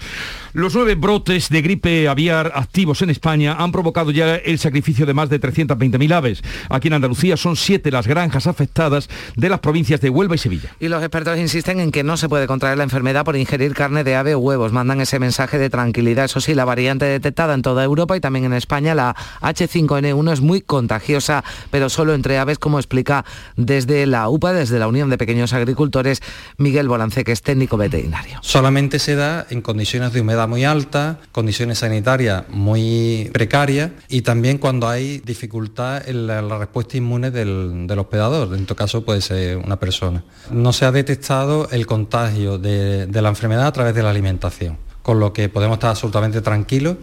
[0.54, 5.14] Los nueve brotes de gripe aviar activos en España han provocado ya el sacrificio de
[5.14, 6.42] más de 320.000 aves.
[6.68, 10.74] Aquí en Andalucía son siete las granjas afectadas de las provincias de Huelva y Sevilla.
[10.80, 14.02] Y los expertos insisten en que no se puede contraer la enfermedad por ingerir carne
[14.02, 14.72] de ave o huevos.
[14.72, 16.24] Mandan ese mensaje de tranquilidad.
[16.24, 20.40] Eso sí, la variante detectada en toda Europa y también en España, la H5N1, es
[20.40, 23.24] muy contagiosa, pero solo entre aves, como explica
[23.56, 26.20] desde la UPA, desde la Unión de Pequeños Agricultores,
[26.58, 28.38] Miguel Que es técnico veterinario.
[28.40, 34.57] Solamente se da en condiciones de humedad muy alta, condiciones sanitarias muy precarias y también
[34.59, 39.20] cuando hay dificultad en la, la respuesta inmune del, del hospedador, en tu caso puede
[39.20, 40.25] ser una persona.
[40.51, 44.79] No se ha detectado el contagio de, de la enfermedad a través de la alimentación,
[45.03, 46.96] con lo que podemos estar absolutamente tranquilos.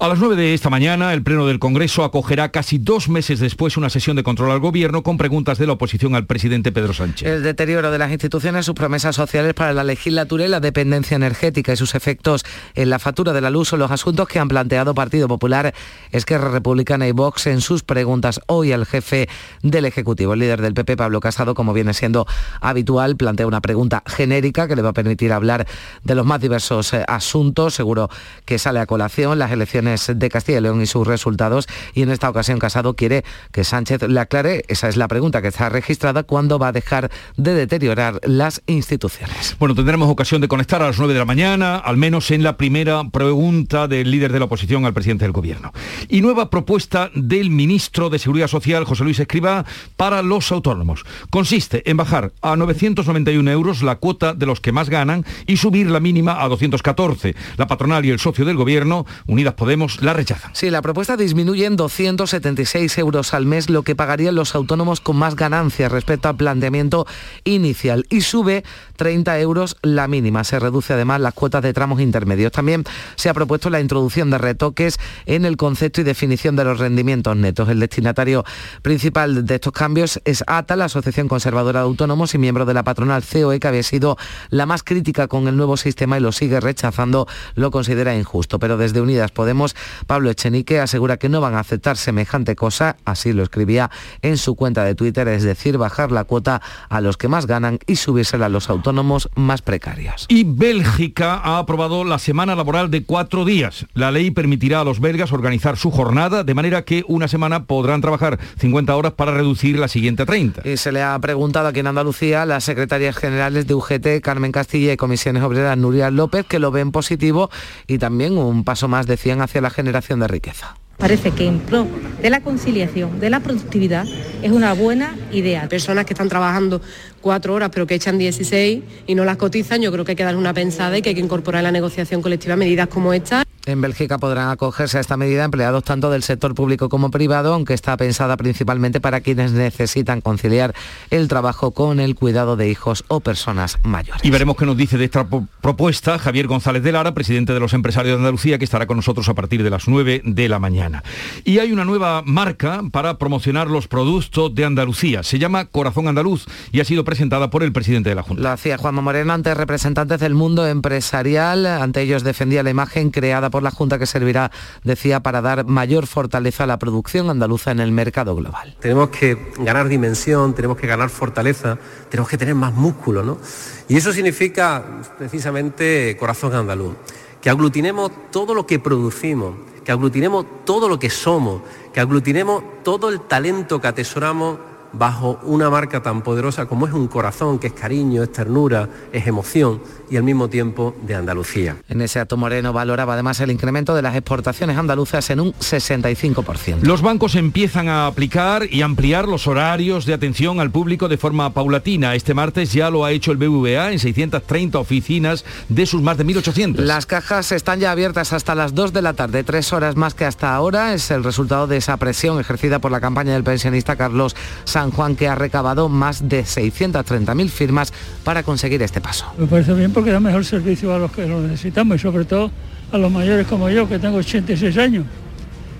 [0.00, 3.76] A las 9 de esta mañana, el Pleno del Congreso acogerá casi dos meses después
[3.76, 7.28] una sesión de control al Gobierno con preguntas de la oposición al presidente Pedro Sánchez.
[7.28, 11.72] El deterioro de las instituciones, sus promesas sociales para la legislatura y la dependencia energética
[11.72, 14.94] y sus efectos en la factura de la luz son los asuntos que han planteado
[14.94, 15.72] Partido Popular,
[16.10, 19.28] Esquerra Republicana y Vox en sus preguntas hoy al jefe
[19.62, 20.32] del Ejecutivo.
[20.34, 22.26] El líder del PP, Pablo Casado, como viene siendo
[22.60, 25.68] habitual, plantea una pregunta genérica que le va a permitir hablar
[26.02, 27.74] de los más diversos eh, asuntos.
[27.74, 28.10] Seguro
[28.44, 31.66] que sale a colación las elecciones de Castilla y León y sus resultados.
[31.94, 35.48] Y en esta ocasión Casado quiere que Sánchez le aclare, esa es la pregunta que
[35.48, 39.56] está registrada, cuándo va a dejar de deteriorar las instituciones.
[39.58, 42.56] Bueno, tendremos ocasión de conectar a las 9 de la mañana, al menos en la
[42.56, 45.72] primera pregunta del líder de la oposición al presidente del Gobierno.
[46.08, 49.64] Y nueva propuesta del ministro de Seguridad Social, José Luis Escriba,
[49.96, 51.04] para los autónomos.
[51.30, 55.90] Consiste en bajar a 991 euros la cuota de los que más ganan y subir
[55.90, 57.34] la mínima a 214.
[57.56, 60.54] La patronal y el socio del Gobierno, Unidas Podemos, la rechazan.
[60.54, 65.16] Sí, la propuesta disminuye en 276 euros al mes lo que pagarían los autónomos con
[65.16, 67.06] más ganancias respecto al planteamiento
[67.44, 68.64] inicial y sube
[68.96, 70.44] 30 euros la mínima.
[70.44, 72.52] Se reduce además las cuotas de tramos intermedios.
[72.52, 72.84] También
[73.16, 77.36] se ha propuesto la introducción de retoques en el concepto y definición de los rendimientos
[77.36, 77.68] netos.
[77.68, 78.44] El destinatario
[78.82, 82.84] principal de estos cambios es ATA, la Asociación Conservadora de Autónomos y miembro de la
[82.84, 84.16] patronal COE, que había sido
[84.50, 88.58] la más crítica con el nuevo sistema y lo sigue rechazando, lo considera injusto.
[88.58, 89.74] Pero desde Unidas Podemos,
[90.06, 93.90] Pablo Echenique asegura que no van a aceptar semejante cosa, así lo escribía
[94.22, 97.78] en su cuenta de Twitter, es decir, bajar la cuota a los que más ganan
[97.86, 100.26] y subírsela a los autónomos más precarios.
[100.28, 103.86] Y Bélgica ha aprobado la semana laboral de cuatro días.
[103.94, 108.00] La ley permitirá a los belgas organizar su jornada de manera que una semana podrán
[108.00, 110.68] trabajar 50 horas para reducir la siguiente a 30.
[110.68, 114.52] Y se le ha preguntado aquí en Andalucía a las secretarias generales de UGT, Carmen
[114.52, 117.50] Castilla y Comisiones Obreras, Nuria López, que lo ven positivo
[117.86, 120.76] y también un paso más, decían, hacia la generación de riqueza.
[120.98, 121.86] Parece que en pro
[122.22, 124.06] de la conciliación, de la productividad,
[124.42, 125.68] es una buena idea.
[125.68, 126.80] Personas que están trabajando
[127.24, 130.24] cuatro horas pero que echan 16 y no las cotizan, yo creo que hay que
[130.24, 133.43] dar una pensada y que hay que incorporar en la negociación colectiva medidas como esta.
[133.66, 137.72] En Bélgica podrán acogerse a esta medida empleados tanto del sector público como privado, aunque
[137.72, 140.74] está pensada principalmente para quienes necesitan conciliar
[141.10, 144.22] el trabajo con el cuidado de hijos o personas mayores.
[144.22, 147.60] Y veremos qué nos dice de esta pro- propuesta Javier González de Lara, presidente de
[147.60, 150.58] los empresarios de Andalucía, que estará con nosotros a partir de las 9 de la
[150.58, 151.02] mañana.
[151.44, 155.22] Y hay una nueva marca para promocionar los productos de Andalucía.
[155.22, 158.42] Se llama Corazón Andaluz y ha sido presentada por el presidente de la Junta.
[158.42, 161.64] Lo hacía Juanma Moreno ante representantes del mundo empresarial.
[161.64, 164.50] Ante ellos defendía la imagen creada por la Junta que servirá,
[164.82, 168.74] decía, para dar mayor fortaleza a la producción andaluza en el mercado global.
[168.80, 171.78] Tenemos que ganar dimensión, tenemos que ganar fortaleza,
[172.10, 173.38] tenemos que tener más músculo, ¿no?
[173.86, 174.84] Y eso significa
[175.16, 176.96] precisamente corazón andaluz,
[177.40, 181.62] que aglutinemos todo lo que producimos, que aglutinemos todo lo que somos,
[181.92, 184.58] que aglutinemos todo el talento que atesoramos
[184.94, 189.24] bajo una marca tan poderosa como es un corazón, que es cariño, es ternura, es
[189.26, 189.80] emoción
[190.14, 191.78] y al mismo tiempo de Andalucía.
[191.88, 196.82] En ese acto Moreno valoraba además el incremento de las exportaciones andaluzas en un 65%.
[196.82, 201.52] Los bancos empiezan a aplicar y ampliar los horarios de atención al público de forma
[201.52, 202.14] paulatina.
[202.14, 206.24] Este martes ya lo ha hecho el BBVA en 630 oficinas de sus más de
[206.24, 206.76] 1.800.
[206.76, 210.26] Las cajas están ya abiertas hasta las 2 de la tarde, tres horas más que
[210.26, 210.94] hasta ahora.
[210.94, 215.16] Es el resultado de esa presión ejercida por la campaña del pensionista Carlos San Juan,
[215.16, 219.26] que ha recabado más de 630.000 firmas para conseguir este paso.
[219.36, 222.50] Me parece bien porque da mejor servicio a los que lo necesitamos y sobre todo
[222.92, 225.04] a los mayores como yo, que tengo 86 años.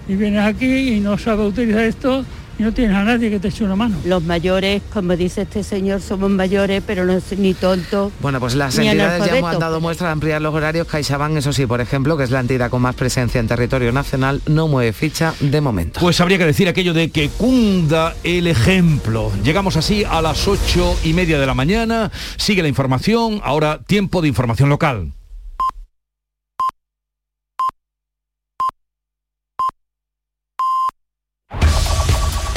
[0.08, 2.24] Y vienes aquí y no sabes utilizar esto
[2.58, 3.96] no tienes a nadie que te eche una mano.
[4.04, 8.12] Los mayores, como dice este señor, somos mayores, pero no es ni tontos.
[8.20, 10.86] Bueno, pues las entidades ya han dado muestra de ampliar los horarios.
[10.86, 14.40] CaixaBank, eso sí, por ejemplo, que es la entidad con más presencia en territorio nacional,
[14.46, 16.00] no mueve ficha de momento.
[16.00, 19.32] Pues habría que decir aquello de que cunda el ejemplo.
[19.42, 22.10] Llegamos así a las ocho y media de la mañana.
[22.36, 23.40] Sigue la información.
[23.42, 25.12] Ahora tiempo de información local.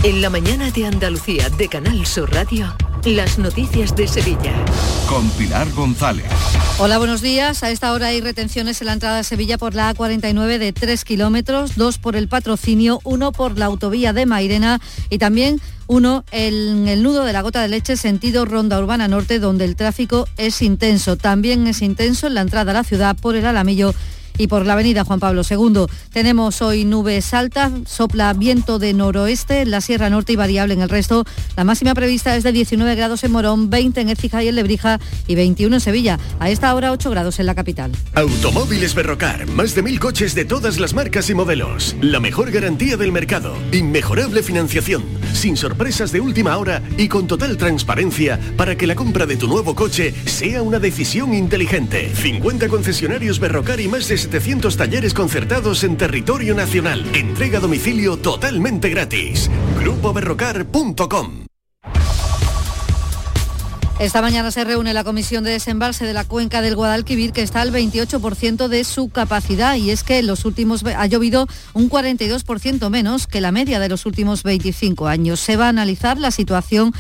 [0.04, 4.54] En la mañana de Andalucía de Canal Sur Radio, las noticias de Sevilla.
[5.10, 6.26] Con Pilar González.
[6.78, 7.64] Hola, buenos días.
[7.64, 11.04] A esta hora hay retenciones en la entrada a Sevilla por la A49 de 3
[11.04, 14.80] kilómetros, dos por el patrocinio, uno por la autovía de Mairena
[15.10, 19.40] y también uno en el nudo de la gota de leche sentido Ronda Urbana Norte,
[19.40, 21.18] donde el tráfico es intenso.
[21.18, 23.96] También es intenso en la entrada a la ciudad por el Alamillo
[24.38, 25.86] y por la avenida Juan Pablo II.
[26.12, 30.90] Tenemos hoy nubes altas, sopla viento de noroeste la Sierra Norte y variable en el
[30.90, 31.26] resto.
[31.56, 35.00] La máxima prevista es de 19 grados en Morón, 20 en Écija y en Lebrija
[35.28, 36.20] y 21 en Sevilla.
[36.40, 37.92] A esta hora 8 grados en la capital.
[38.14, 41.96] Automóviles Berrocar, más de mil coches de todas las marcas y modelos.
[42.02, 47.58] La mejor garantía del mercado, inmejorable financiación, sin sorpresas de última hora y con total
[47.58, 52.12] transparencia para que la compra de tu nuevo coche sea una decisión inteligente.
[52.14, 57.06] 50 concesionarios Berrocar y más de 700 talleres concertados en territorio nacional.
[57.16, 59.50] Entrega domicilio totalmente gratis.
[59.80, 61.46] GrupoBerrocar.com
[64.00, 67.62] Esta mañana se reúne la Comisión de Desembalse de la Cuenca del Guadalquivir, que está
[67.62, 73.28] al 28% de su capacidad, y es que los últimos ha llovido un 42% menos
[73.28, 75.40] que la media de los últimos 25 años.
[75.40, 76.94] Se va a analizar la situación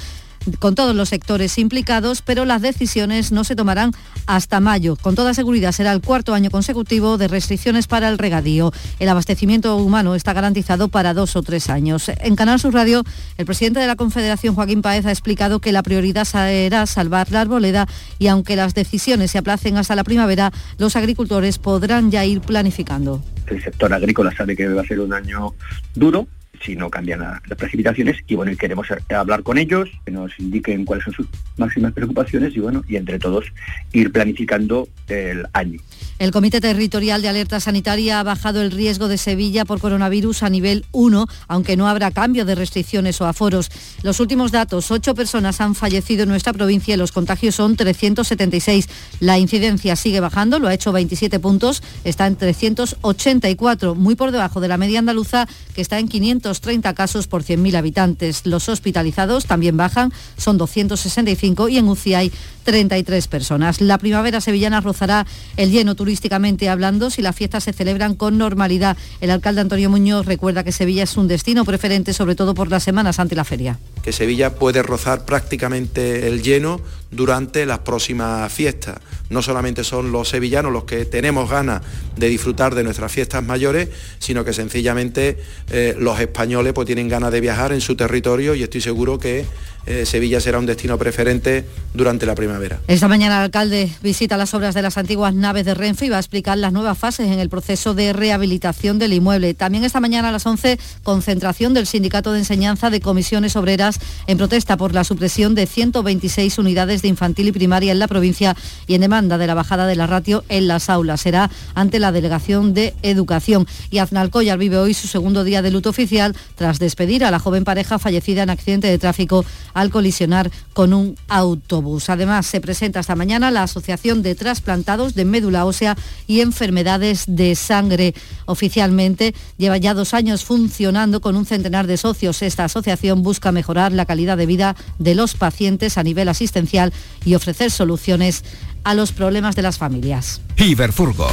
[0.59, 3.91] con todos los sectores implicados, pero las decisiones no se tomarán
[4.25, 4.95] hasta mayo.
[4.95, 8.71] Con toda seguridad será el cuarto año consecutivo de restricciones para el regadío.
[8.99, 12.09] El abastecimiento humano está garantizado para dos o tres años.
[12.09, 13.03] En Canal Sur Radio,
[13.37, 17.41] el presidente de la Confederación, Joaquín Paez, ha explicado que la prioridad será salvar la
[17.41, 17.87] arboleda
[18.19, 23.23] y aunque las decisiones se aplacen hasta la primavera, los agricultores podrán ya ir planificando.
[23.47, 25.53] El sector agrícola sabe que va a ser un año
[25.95, 26.27] duro,
[26.63, 28.17] si no cambian la- las precipitaciones.
[28.27, 32.55] Y bueno y queremos hablar con ellos que nos indiquen cuáles son sus máximas preocupaciones
[32.55, 33.45] y bueno y entre todos
[33.93, 35.79] ir planificando el año
[36.19, 40.49] El Comité Territorial de Alerta Sanitaria ha bajado el riesgo de Sevilla por coronavirus a
[40.49, 43.69] nivel 1, aunque no habrá cambio de restricciones o aforos.
[44.01, 48.89] Los últimos datos, ocho personas han fallecido en nuestra provincia y los contagios son 376.
[49.19, 54.59] La incidencia sigue bajando, lo ha hecho 27 puntos, está en 384, muy por debajo
[54.59, 58.47] de la media andaluza, que está en 530 casos por 100.000 habitantes.
[58.47, 62.31] Los hospitalizados también bajan, son 265 y en UCI hay
[62.63, 63.81] 33 personas.
[63.81, 65.27] La primavera sevillana rozará
[65.57, 68.95] el lleno turísticamente hablando si las fiestas se celebran con normalidad.
[69.19, 72.83] El alcalde Antonio Muñoz recuerda que Sevilla es un destino preferente, sobre todo por las
[72.83, 73.77] semanas ante la feria.
[74.03, 76.79] que Sevilla puede rozar prácticamente el lleno
[77.11, 78.97] durante las próximas fiestas.
[79.29, 81.81] No solamente son los sevillanos los que tenemos ganas
[82.15, 83.89] de disfrutar de nuestras fiestas mayores,
[84.19, 85.37] sino que sencillamente
[85.69, 89.45] eh, los españoles pues, tienen ganas de viajar en su territorio y estoy seguro que
[89.87, 92.81] eh, Sevilla será un destino preferente durante la primavera.
[92.89, 96.17] Esta mañana el alcalde visita las obras de las antiguas naves de Renfe y va
[96.17, 99.53] a explicar las nuevas fases en el proceso de rehabilitación del inmueble.
[99.53, 104.37] También esta mañana a las 11, concentración del Sindicato de Enseñanza de Comisiones Obreras en
[104.37, 108.55] protesta por la supresión de 126 unidades de infantil y primaria en la provincia
[108.87, 111.21] y en demanda de la bajada de la ratio en las aulas.
[111.21, 113.67] Será ante la Delegación de Educación.
[113.89, 117.63] Y Aznalcóllar vive hoy su segundo día de luto oficial tras despedir a la joven
[117.63, 122.09] pareja fallecida en accidente de tráfico al colisionar con un autobús.
[122.09, 127.55] Además, se presenta esta mañana la Asociación de Trasplantados de Médula Ósea y Enfermedades de
[127.55, 128.13] Sangre.
[128.45, 132.41] Oficialmente lleva ya dos años funcionando con un centenar de socios.
[132.41, 136.86] Esta asociación busca mejorar la calidad de vida de los pacientes a nivel asistencial
[137.25, 138.43] y ofrecer soluciones
[138.87, 140.39] a los problemas de las familias.
[140.55, 141.27] Iberfurgo.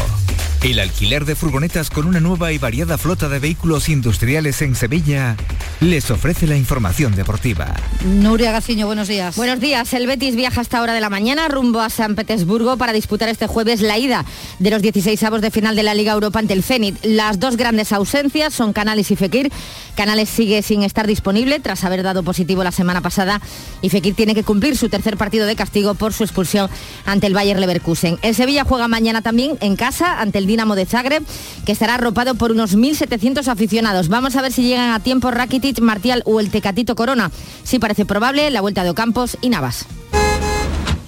[0.64, 5.36] El alquiler de furgonetas con una nueva y variada flota de vehículos industriales en Sevilla
[5.80, 7.74] les ofrece la información deportiva.
[8.02, 9.36] Nuria Gaciño, buenos días.
[9.36, 9.92] Buenos días.
[9.92, 13.46] El Betis viaja hasta hora de la mañana rumbo a San Petersburgo para disputar este
[13.46, 14.24] jueves la ida
[14.58, 16.96] de los 16 avos de final de la Liga Europa ante el Zenit.
[17.04, 19.52] Las dos grandes ausencias son Canales y Fekir.
[19.96, 23.42] Canales sigue sin estar disponible tras haber dado positivo la semana pasada
[23.82, 26.70] y Fekir tiene que cumplir su tercer partido de castigo por su expulsión
[27.04, 28.18] ante el Bayer Leverkusen.
[28.22, 31.22] El Sevilla juega mañana también en casa ante el Dinamo de Zagreb,
[31.66, 34.08] que estará arropado por unos 1.700 aficionados.
[34.08, 37.30] Vamos a ver si llegan a tiempo Rakitic, Martial o el Tecatito Corona.
[37.62, 39.84] Sí parece probable la vuelta de Ocampos y Navas.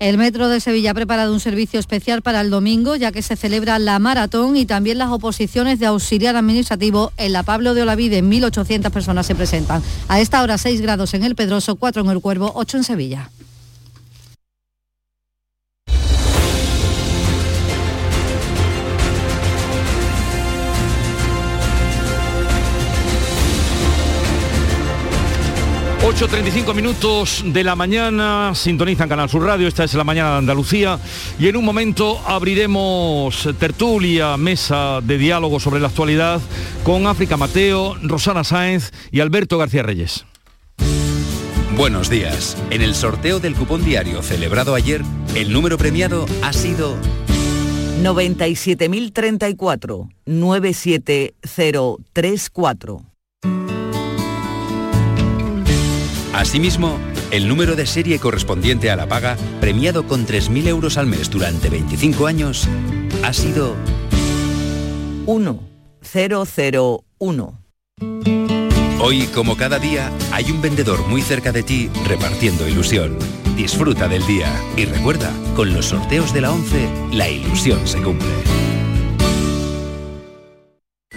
[0.00, 3.36] El Metro de Sevilla ha preparado un servicio especial para el domingo, ya que se
[3.36, 8.22] celebra la maratón y también las oposiciones de auxiliar administrativo en la Pablo de Olavide.
[8.22, 9.82] 1.800 personas se presentan.
[10.08, 13.30] A esta hora 6 grados en el Pedroso, 4 en el Cuervo, 8 en Sevilla.
[26.10, 30.98] ...8.35 minutos de la mañana, sintonizan Canal Sur Radio, esta es la mañana de Andalucía
[31.38, 36.40] y en un momento abriremos tertulia, mesa de diálogo sobre la actualidad
[36.82, 40.26] con África Mateo, Rosana Sáenz y Alberto García Reyes.
[41.76, 42.56] Buenos días.
[42.70, 45.02] En el sorteo del cupón diario celebrado ayer,
[45.36, 46.96] el número premiado ha sido
[48.02, 53.09] 97.034 97034.
[56.40, 56.98] Asimismo,
[57.30, 61.68] el número de serie correspondiente a la paga, premiado con 3.000 euros al mes durante
[61.68, 62.66] 25 años,
[63.22, 63.76] ha sido
[65.26, 67.60] 1001.
[69.02, 73.18] Hoy, como cada día, hay un vendedor muy cerca de ti repartiendo ilusión.
[73.54, 78.30] Disfruta del día y recuerda, con los sorteos de la 11, la ilusión se cumple.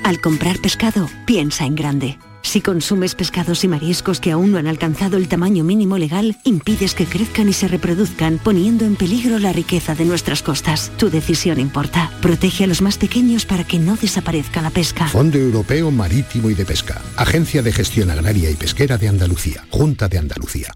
[0.03, 2.17] Al comprar pescado, piensa en grande.
[2.43, 6.93] Si consumes pescados y mariscos que aún no han alcanzado el tamaño mínimo legal, impides
[6.93, 10.91] que crezcan y se reproduzcan, poniendo en peligro la riqueza de nuestras costas.
[10.97, 12.11] Tu decisión importa.
[12.21, 15.07] Protege a los más pequeños para que no desaparezca la pesca.
[15.07, 17.01] Fondo Europeo Marítimo y de Pesca.
[17.17, 19.65] Agencia de Gestión Agraria y Pesquera de Andalucía.
[19.71, 20.75] Junta de Andalucía.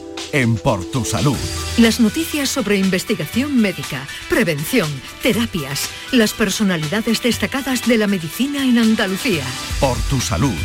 [0.33, 1.37] en Por Tu Salud.
[1.77, 4.89] Las noticias sobre investigación médica, prevención,
[5.21, 9.43] terapias, las personalidades destacadas de la medicina en Andalucía.
[9.79, 10.55] Por Tu Salud,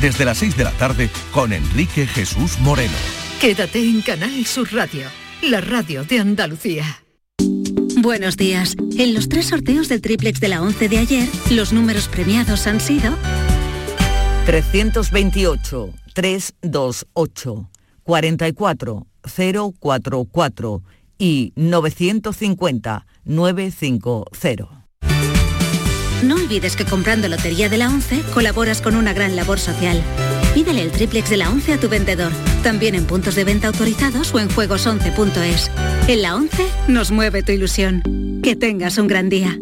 [0.00, 2.96] desde las 6 de la tarde con Enrique Jesús Moreno.
[3.40, 5.06] Quédate en Canal Sur Radio,
[5.42, 7.02] la radio de Andalucía.
[7.98, 8.76] Buenos días.
[8.98, 12.80] En los tres sorteos del triplex de la 11 de ayer, los números premiados han
[12.80, 13.16] sido
[14.46, 17.70] 328 328
[18.04, 20.82] 44 044
[21.18, 24.86] y 950 950.
[26.22, 30.02] No olvides que comprando Lotería de la 11 colaboras con una gran labor social.
[30.54, 34.32] Pídele el triplex de la 11 a tu vendedor, también en puntos de venta autorizados
[34.32, 35.70] o en juegos11.es.
[36.08, 38.02] En la 11 nos mueve tu ilusión.
[38.42, 39.58] Que tengas un gran día.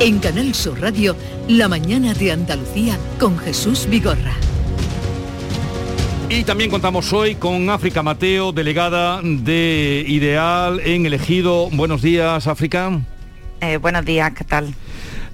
[0.00, 1.16] En Canal Sur Radio,
[1.48, 4.34] La mañana de Andalucía con Jesús Vigorra.
[6.30, 11.68] Y también contamos hoy con África Mateo, delegada de Ideal en Elegido.
[11.70, 13.00] Buenos días, África.
[13.60, 14.72] Eh, buenos días, ¿qué tal?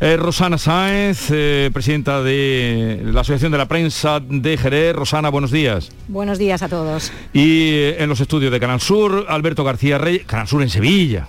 [0.01, 4.95] Eh, Rosana Sáenz, eh, presidenta de la Asociación de la Prensa de Jerez.
[4.95, 5.93] Rosana, buenos días.
[6.09, 7.13] Buenos días a todos.
[7.33, 11.29] Y eh, en los estudios de Canal Sur, Alberto García Reyes, Canal Sur en Sevilla.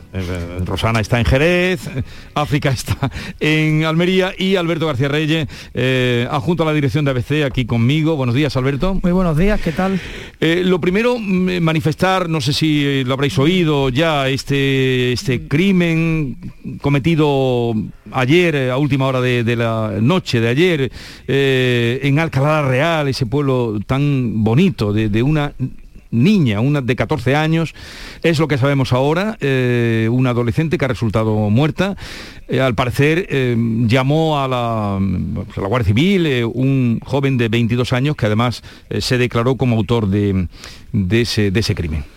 [0.65, 1.81] Rosana está en Jerez,
[2.33, 5.47] África está en Almería y Alberto García Reyes,
[6.29, 8.15] adjunto a la dirección de ABC, aquí conmigo.
[8.15, 8.99] Buenos días, Alberto.
[9.03, 9.99] Muy buenos días, ¿qué tal?
[10.39, 16.37] lo primero, mm, manifestar, no sé si lo habréis oído ya, este, este crimen
[16.81, 17.73] cometido
[18.11, 20.91] ayer a última hora de, la noche de ayer
[21.27, 25.53] eh, en Alcalá Real, ese pueblo tan bonito de, una
[26.11, 27.73] niña, una de 14 años,
[28.23, 31.95] es lo que sabemos ahora, eh, una adolescente que ha resultado muerta.
[32.47, 33.27] Eh, al parecer
[33.87, 34.99] llamó a la,
[35.55, 38.63] Guardia Civil un joven de 22 años que además
[38.99, 40.47] se declaró como autor de,
[41.11, 42.14] ese, de ese crimen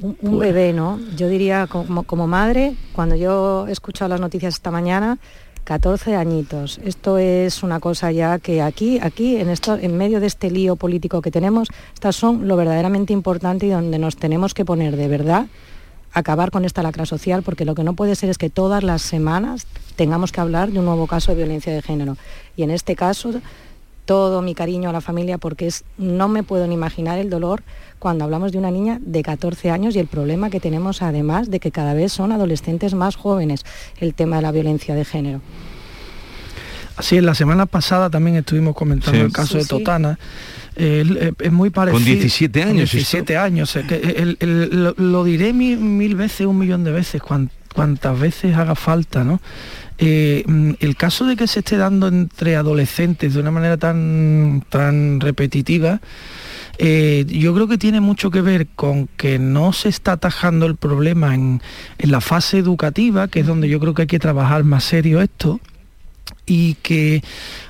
[0.00, 0.98] un, bebé, ¿no?
[1.16, 5.18] Yo diría como, como, madre, cuando yo he escuchado las noticias esta mañana,
[5.64, 6.78] 14 añitos.
[6.84, 10.76] Esto es una cosa ya que aquí, aquí, en, esto, en medio de este lío
[10.76, 15.08] político que tenemos, estas son lo verdaderamente importante y donde nos tenemos que poner de
[15.08, 15.46] verdad
[16.12, 19.02] acabar con esta lacra social, porque lo que no puede ser es que todas las
[19.02, 19.66] semanas
[19.96, 22.16] tengamos que hablar de un nuevo caso de violencia de género.
[22.56, 23.32] Y en este caso,
[24.06, 27.62] todo mi cariño a la familia, porque es, no me puedo ni imaginar el dolor
[27.98, 31.60] cuando hablamos de una niña de 14 años y el problema que tenemos además de
[31.60, 33.64] que cada vez son adolescentes más jóvenes
[34.00, 35.40] el tema de la violencia de género.
[36.96, 40.18] Así es, la semana pasada también estuvimos comentando el caso de Totana.
[40.76, 41.98] es muy parecido.
[41.98, 42.90] Con 17 años.
[42.90, 43.78] 17 años.
[44.40, 47.20] lo, diré mil, veces, un millón de veces,
[47.74, 49.40] cuantas veces haga falta, ¿no?
[49.98, 54.62] Eh, mm, el caso de que se esté dando entre adolescentes de una manera tan,
[54.68, 56.00] tan repetitiva,
[56.78, 60.76] eh, yo creo que tiene mucho que ver con que no se está atajando el
[60.76, 61.62] problema en,
[61.98, 65.60] la fase educativa, que es donde yo creo que hay que trabajar más serio esto,
[66.44, 67.22] y que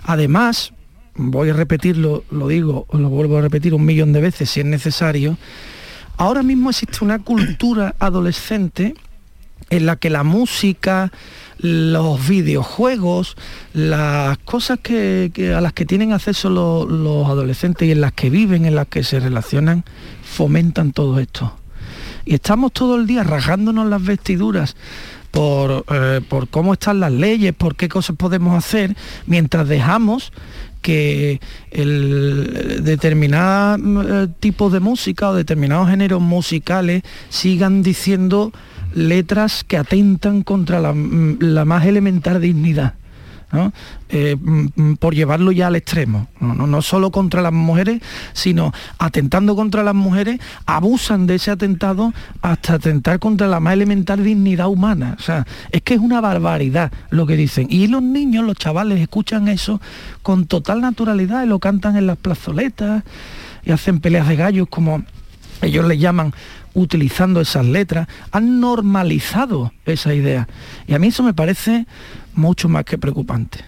[0.03, 0.73] además,
[1.15, 4.67] voy a repetirlo, lo digo, lo vuelvo a repetir un millón de veces si es
[4.67, 5.39] necesario,
[6.17, 8.95] ahora mismo existe una cultura adolescente
[9.71, 11.13] en la que la música,
[11.59, 13.37] los videojuegos,
[13.73, 18.67] las cosas que, a las que tienen acceso los, adolescentes y en las que viven,
[18.67, 19.85] en las que se relacionan,
[20.23, 21.57] fomentan todo esto.
[22.25, 24.77] Y estamos todo el día rajándonos las vestiduras
[25.31, 28.97] por, eh, por cómo están las leyes, por qué cosas podemos hacer,
[29.27, 30.33] mientras dejamos
[30.83, 31.41] que
[31.73, 38.53] el determinado eh, tipo de música o determinados géneros musicales sigan diciendo
[38.97, 42.95] letras que atentan contra la, más elemental dignidad.
[44.11, 44.37] Eh,
[44.99, 46.67] por llevarlo ya al extremo, ¿no?
[46.67, 48.03] No, solo contra las mujeres,
[48.35, 54.23] sino atentando contra las mujeres, abusan de ese atentado hasta atentar contra la más elemental
[54.23, 55.17] dignidad humana.
[55.19, 57.69] O sea, es que es una barbaridad lo que dicen.
[57.71, 59.81] Y los niños, los chavales, escuchan eso
[60.23, 63.05] con total naturalidad y lo cantan en las plazoletas
[63.65, 65.03] y hacen peleas de gallos como
[65.63, 66.33] ellos le llaman
[66.77, 70.47] utilizando esas letras, han normalizado esa idea.
[70.87, 71.87] Y a mí eso me parece
[72.35, 73.65] mucho más que preocupante.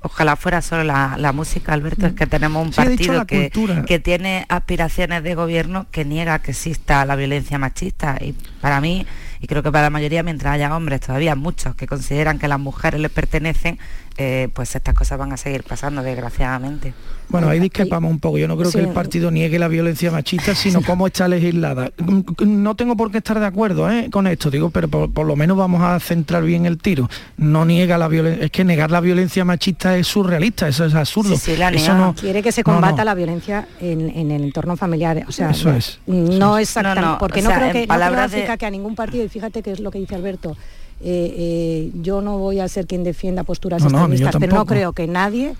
[0.00, 3.50] Ojalá fuera solo la, música, Alberto, es que tenemos un partido que,
[3.86, 8.18] que, tiene aspiraciones de gobierno que niega que exista la violencia machista.
[8.20, 9.06] Y para mí,
[9.40, 12.60] y creo que para la mayoría, mientras haya hombres, todavía muchos que consideran que las
[12.60, 13.78] mujeres les pertenecen,
[14.16, 16.94] eh, pues estas cosas van a seguir pasando, desgraciadamente.
[17.28, 18.38] Bueno, ahí discrepamos un poco.
[18.38, 21.90] Yo no creo que el partido niegue la violencia machista, sino cómo está legislada.
[22.46, 24.08] No tengo por qué estar de acuerdo ¿eh?
[24.10, 27.08] con esto, digo, pero por, lo menos vamos a centrar bien el tiro.
[27.36, 31.34] No niega la violencia, es que negar la violencia machista es surrealista, eso es absurdo.
[31.96, 32.14] no...
[32.14, 35.24] Quiere que se combata la violencia en, el entorno familiar.
[35.26, 35.98] O sea, eso es.
[36.06, 39.80] No exactamente, porque no creo que, no que a ningún partido, y fíjate que es
[39.80, 40.56] lo que dice Alberto,
[41.00, 45.06] eh, eh, yo no voy a ser quien defienda posturas extremistas, pero no creo que
[45.06, 45.54] nadie,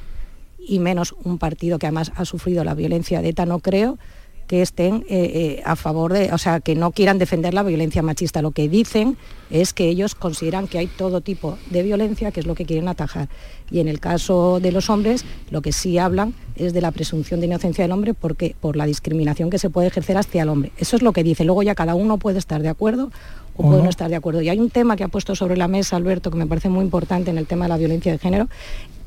[0.59, 3.99] y menos un partido que además ha sufrido la violencia de ETA, no creo
[4.47, 8.43] que estén eh, a favor de, o sea, que no quieran defender la violencia machista.
[8.43, 9.17] Lo que dicen
[9.51, 12.89] es que ellos consideran que hay todo tipo de violencia, que es lo que quieren
[12.89, 13.29] atajar.
[13.71, 17.41] Y en el caso de los hombres, lo que sí hablan es de la presunción
[17.41, 20.73] de inocencia del hombre porque por la discriminación que se puede ejercer hacia el hombre.
[20.77, 21.45] Eso es lo que dice.
[21.45, 23.11] Luego ya cada uno puede estar de acuerdo
[23.57, 24.43] o puedo no estar de acuerdo.
[24.43, 26.85] Y hay un tema que ha puesto sobre la mesa Alberto que me parece muy
[26.85, 28.49] importante en el tema de la violencia de género,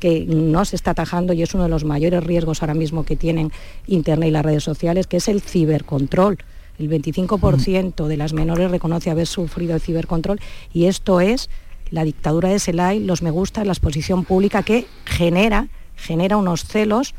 [0.00, 3.16] que no se está atajando y es uno de los mayores riesgos ahora mismo que
[3.16, 3.52] tienen
[3.86, 6.38] Internet y las redes sociales, que es el cibercontrol.
[6.78, 10.40] El 25% de las menores reconoce haber sufrido el cibercontrol
[10.72, 11.50] y esto es
[11.90, 17.14] la dictadura de like, los me gusta, la exposición pública que genera, genera unos celos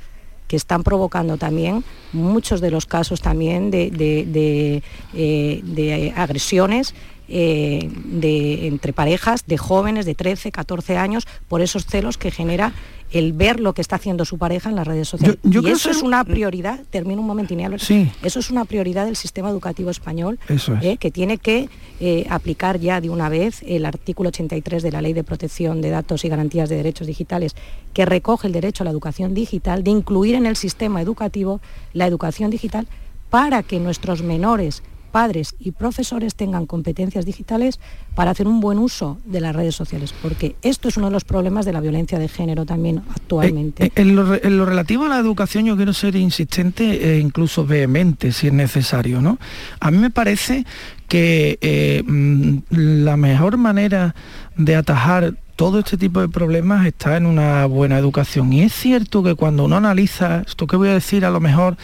[0.47, 6.95] que están provocando también muchos de los casos también de, de, eh, agresiones
[7.29, 12.73] eh, de, entre parejas de jóvenes de 13, 14 años por esos celos que genera
[13.11, 15.37] el ver lo que está haciendo su pareja en las redes sociales.
[15.43, 18.11] y eso es una prioridad, termino un momento sí.
[18.21, 20.39] eso es una prioridad del sistema educativo español
[20.81, 21.69] eh, que tiene que
[21.99, 25.89] eh, aplicar ya de una vez el artículo 83 de la Ley de Protección de
[25.89, 27.55] Datos y Garantías de Derechos Digitales,
[27.93, 31.61] que recoge el derecho a la educación digital, de incluir en el sistema educativo
[31.93, 32.87] la educación digital
[33.29, 37.79] para que nuestros menores padres y profesores tengan competencias digitales
[38.15, 41.23] para hacer un buen uso de las redes sociales, porque esto es uno de los
[41.23, 43.85] problemas de la violencia de género también actualmente.
[43.85, 48.47] Eh, en, lo, relativo a la educación yo quiero ser insistente e incluso vehemente si
[48.47, 49.21] es necesario.
[49.21, 49.37] ¿no?
[49.79, 50.65] A mí me parece
[51.07, 54.15] que eh, mm, la mejor manera
[54.55, 58.53] de atajar todo este tipo de problemas está en una buena educación.
[58.53, 61.75] Y es cierto que cuando uno analiza, esto que voy a decir a lo mejor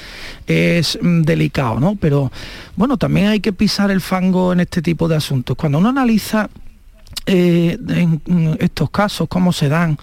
[0.48, 1.98] es mm, delicado, ¿no?
[2.00, 2.32] Pero
[2.78, 5.58] bueno, también hay que pisar el fango en este tipo de asuntos.
[5.58, 6.50] Cuando uno analiza
[7.26, 7.78] eh,
[8.26, 9.98] mm, estos casos, cómo se dan,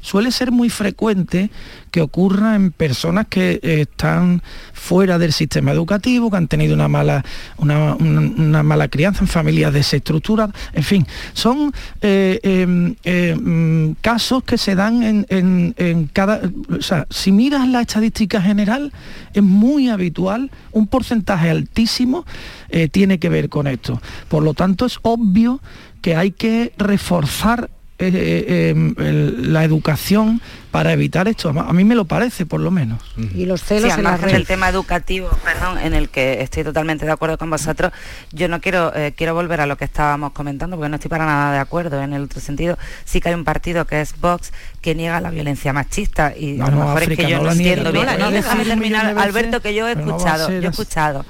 [0.00, 1.50] suele ser muy frecuente
[1.90, 4.42] que ocurra en personas que eh, están
[4.72, 7.24] fuera del sistema educativo, que han tenido una mala,
[7.56, 14.74] una, mala crianza en familias desestructuradas, en fin, son eh, em, em, casos que se
[14.74, 16.40] dan en, cada...
[16.78, 18.92] O sea, si miras la estadística general,
[19.32, 22.24] es muy habitual, un porcentaje altísimo
[22.68, 24.00] eh, tiene que ver con esto.
[24.28, 25.60] Por lo tanto, es obvio
[26.02, 27.70] que hay que reforzar
[28.00, 30.40] eh, eh, em, la educación
[30.70, 31.48] para evitar esto.
[31.48, 33.02] A mí me lo parece, por lo menos.
[33.34, 37.38] Y los celos en, el tema educativo, perdón, en el que estoy totalmente de acuerdo
[37.38, 37.92] con vosotros,
[38.32, 41.26] yo no quiero eh, quiero volver a lo que estábamos comentando, porque no estoy para
[41.26, 42.00] nada de acuerdo.
[42.00, 45.30] En el otro sentido, sí que hay un partido que es Vox que niega la
[45.30, 48.06] violencia machista y a lo mejor es que yo no, entiendo bien.
[48.18, 51.24] No, déjame terminar, Alberto, que yo he escuchado, yo he escuchado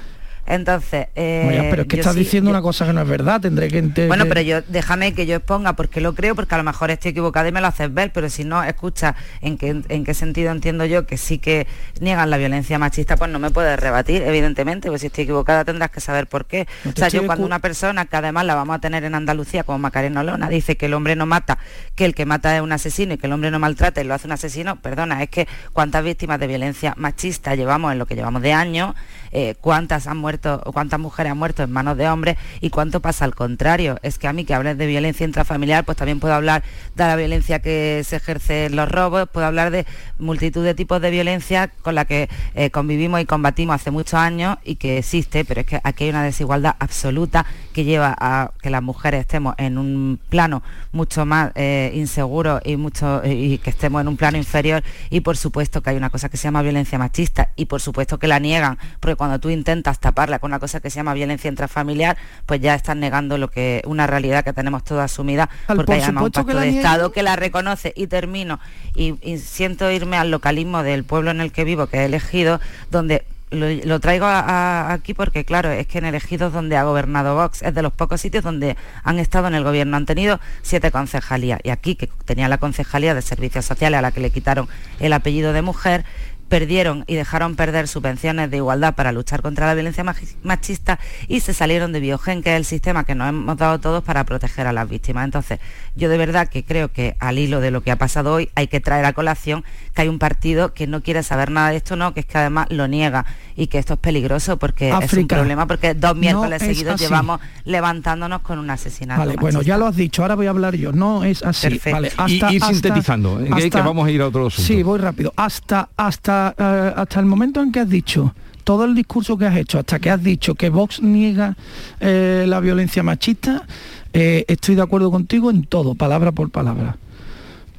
[0.49, 4.07] entonces, eh, pero es que estás diciendo una cosa que no es verdad, tendré que
[4.07, 7.11] Bueno, pero yo déjame que yo exponga porque lo creo, porque a lo mejor estoy
[7.11, 10.51] equivocada y me lo haces ver, pero si no escucha en qué, en qué sentido
[10.51, 11.67] entiendo yo que sí que
[12.01, 15.91] niegan la violencia machista, pues no me puedes rebatir, evidentemente, pues si estoy equivocada tendrás
[15.91, 16.67] que saber por qué.
[16.83, 19.77] o sea, yo cuando una persona, que además la vamos a tener en Andalucía, como
[19.77, 21.59] Macarena Olona, dice que el hombre no mata,
[21.93, 24.15] que el que mata es un asesino y que el hombre no maltrata y lo
[24.15, 28.15] hace un asesino, perdona, es que cuántas víctimas de violencia machista llevamos en lo que
[28.15, 28.95] llevamos de años
[29.31, 32.99] eh, cuántas han muerto o cuántas mujeres han muerto en manos de hombres y cuánto
[32.99, 33.97] pasa al contrario.
[34.01, 36.63] Es que a mí que hables de violencia intrafamiliar, pues también puedo hablar
[36.95, 39.85] de la violencia que se ejerce en los robos, puedo hablar de
[40.17, 44.57] multitud de tipos de violencia con la que eh, convivimos y combatimos hace muchos años
[44.63, 47.45] y que existe, pero es que aquí hay una desigualdad absoluta
[47.79, 50.61] que lleva a que las mujeres estemos en un plano
[50.91, 54.83] mucho más eh, inseguro y mucho y que estemos en un plano inferior.
[55.09, 58.19] Y por supuesto que hay una cosa que se llama violencia machista y por supuesto
[58.19, 61.47] que la niegan porque cuando tú intentas taparla con una cosa que se llama violencia
[61.47, 66.09] intrafamiliar, pues ya estás negando lo que una realidad que tenemos toda asumida, porque hay
[66.09, 67.93] un pacto de Estado que la reconoce.
[67.95, 68.59] Y termino,
[68.93, 72.59] y, siento irme al localismo del pueblo en el que vivo, que he elegido,
[72.91, 77.73] donde lo, traigo aquí porque, claro, es que en elegidos donde ha gobernado Vox es
[77.73, 79.97] de los pocos sitios donde han estado en el gobierno.
[79.97, 84.11] Han tenido siete concejalías y aquí, que tenía la concejalía de servicios sociales a la
[84.11, 84.67] que le quitaron
[84.99, 86.05] el apellido de mujer,
[86.49, 90.03] perdieron y dejaron perder subvenciones de igualdad para luchar contra la violencia
[90.43, 94.03] machista y se salieron de Biogen, que es el sistema que nos hemos dado todos
[94.03, 95.25] para proteger a las víctimas.
[95.25, 95.59] Entonces,
[95.95, 98.67] yo de verdad que creo que al hilo de lo que ha pasado hoy hay
[98.67, 101.95] que traer a colación que hay un partido que no quiere saber nada de esto,
[101.95, 103.25] no, que es que además lo niega
[103.55, 108.41] y que esto es peligroso porque es un problema porque dos miércoles seguidos llevamos levantándonos
[108.41, 109.19] con un asesinato.
[109.19, 110.91] Vale, bueno, ya lo has dicho, ahora voy a hablar yo.
[110.91, 111.79] No es así.
[111.91, 113.69] Vale, hasta, y, sintetizando, ¿eh?
[113.69, 114.67] que vamos a ir a otro asunto.
[114.67, 115.33] Sí, voy rápido.
[115.35, 118.33] Hasta hasta hasta, el momento en que has dicho
[118.63, 121.55] todo el discurso que has hecho, hasta que has dicho que Vox niega
[121.99, 123.65] eh, la violencia machista,
[124.13, 126.97] eh, estoy de acuerdo contigo en todo, palabra por palabra.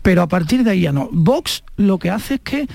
[0.02, 1.08] Pero a partir de ahí ya no.
[1.12, 2.66] Vox lo que hace es que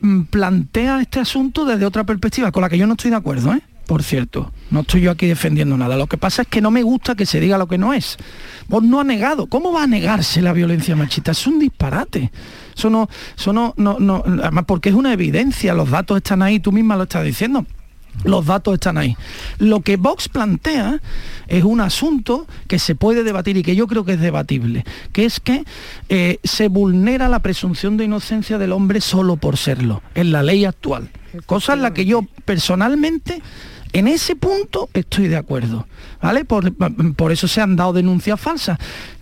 [0.00, 3.52] mm, plantea este asunto desde otra perspectiva, con la que yo no estoy de acuerdo,
[3.54, 3.62] ¿eh?
[3.86, 4.52] por cierto.
[4.70, 5.96] No estoy yo aquí defendiendo nada.
[5.96, 8.16] Lo que pasa es que no me gusta que se diga lo que no es.
[8.68, 9.46] Vos no ha negado.
[9.46, 11.32] ¿Cómo va a negarse la violencia machista?
[11.32, 12.30] Es un disparate.
[12.76, 16.60] Eso no, eso no, no, no, además porque es una evidencia, los datos están ahí,
[16.60, 17.64] tú misma lo estás diciendo.
[18.22, 19.16] Los datos están ahí.
[19.58, 21.00] Lo que Vox plantea
[21.48, 25.24] es un asunto que se puede debatir y que yo creo que es debatible, que
[25.24, 25.64] es que
[26.08, 30.64] eh, se vulnera la presunción de inocencia del hombre solo por serlo, en la ley
[30.64, 31.10] actual.
[31.46, 33.42] Cosa en la que yo personalmente
[33.92, 35.86] En ese punto estoy de acuerdo,
[36.20, 36.44] ¿vale?
[36.44, 36.72] Por,
[37.14, 38.76] por eso se han dado denuncias falsas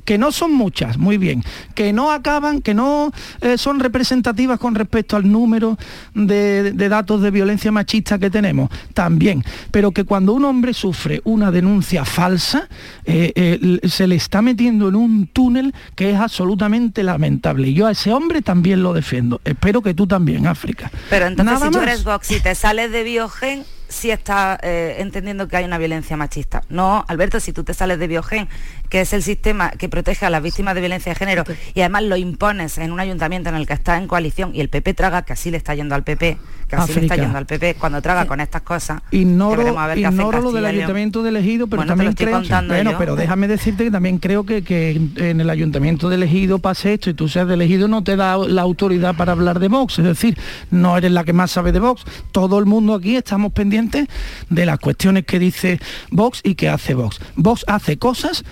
[0.05, 1.45] que no son muchas, muy bien,
[1.75, 5.79] que no acaban, que no eh, son representativas con respecto al número
[6.15, 11.51] de, datos de violencia machista que tenemos, también, pero que cuando un hombre sufre una
[11.51, 12.69] denuncia falsa,
[13.05, 17.69] eh, eh, se le está metiendo en un túnel que es absolutamente lamentable.
[17.69, 19.41] Y yo a ese hombre también lo defiendo.
[19.45, 20.91] Espero que tú también, África.
[21.11, 25.57] Pero entonces si tú eres y te sales de Biogen, sí está eh, entendiendo que
[25.57, 26.63] hay una violencia machista.
[26.69, 28.49] No, Alberto, si tú te sales de Biogen,
[28.93, 32.03] que es el sistema que protege a las víctimas de violencia de género, y además
[32.03, 35.23] lo impones en un ayuntamiento en el que está en coalición y el PP traga,
[35.23, 36.37] que así le está yendo al PP,
[36.69, 39.01] que así le está yendo al PP, cuando traga con estas cosas.
[39.11, 43.91] Ignoro, ignoro lo del ayuntamiento de elegido, pero también creo, bueno, pero déjame decirte que
[43.91, 47.55] también creo que, que en el ayuntamiento de elegido pase esto y tú seas de
[47.55, 50.37] elegido no te da la autoridad para hablar de Vox, es decir,
[50.71, 52.05] no eres la que más sabe de Vox.
[52.31, 54.07] Todo el mundo aquí estamos pendientes
[54.51, 55.81] de las cuestiones que dice
[56.11, 57.21] Vox y que hace Vox.
[57.37, 58.45] Vox hace cosas,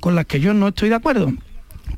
[0.00, 1.32] con las que yo no estoy de acuerdo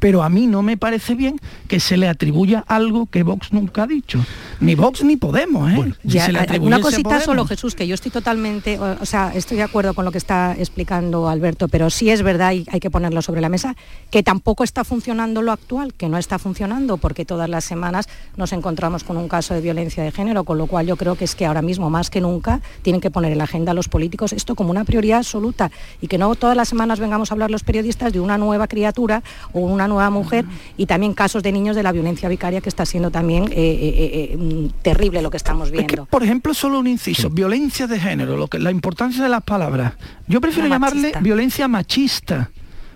[0.02, 1.38] pero a mí no me parece bien
[1.68, 4.18] que se le atribuya algo que Vox nunca ha dicho.
[4.58, 6.58] Ni Vox ni Podemos, ¿eh?
[6.60, 10.10] una cosita solo, Jesús, que yo estoy totalmente, o, sea, estoy de acuerdo con lo
[10.10, 13.76] que está explicando Alberto, pero sí es verdad y hay que ponerlo sobre la mesa,
[14.10, 18.52] que tampoco está funcionando lo actual, que no está funcionando, porque todas las semanas nos
[18.52, 21.36] encontramos con un caso de violencia de género, con lo cual yo creo que es
[21.36, 24.32] que ahora mismo, más que nunca, tienen que poner en la agenda a los políticos
[24.32, 27.62] esto como una prioridad absoluta y que no todas las semanas vengamos a hablar los
[27.62, 29.22] periodistas de una nueva criatura
[29.52, 30.44] o una nueva mujer
[30.76, 34.30] y también casos de niños de la violencia vicaria que está siendo también eh, eh,
[34.32, 36.06] eh, mm, terrible lo que estamos viendo.
[36.06, 39.94] por ejemplo, solo un inciso, violencia de género, lo que, la importancia de las palabras.
[40.26, 42.50] Yo prefiero llamarle violencia machista,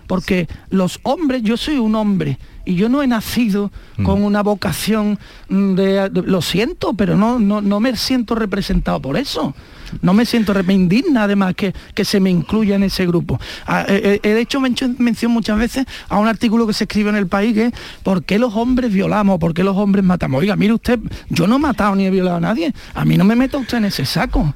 [0.07, 4.03] porque los hombres, yo soy un hombre, y yo no he nacido mm.
[4.03, 5.17] con una vocación
[5.49, 9.53] de, lo siento, pero no, no, no me siento representado por eso
[10.01, 13.39] no me siento indigna además que, que se me incluya en ese grupo.
[13.65, 17.15] Ah, eh, eh, he, hecho mención muchas veces a un artículo que se escribe en
[17.15, 17.73] el país que es
[18.03, 19.39] ¿por qué los hombres violamos?
[19.39, 20.39] ¿Por qué los hombres matamos?
[20.39, 22.73] Oiga, mire usted, yo no he matado ni he violado a nadie.
[22.93, 24.53] A mí no me meta usted en ese saco.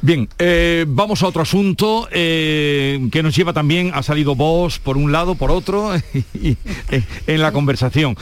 [0.00, 5.12] Bien, eh, vamos a otro asunto que nos lleva también, ha salido vos por un
[5.12, 5.92] lado, por otro,
[7.26, 8.14] en la conversación.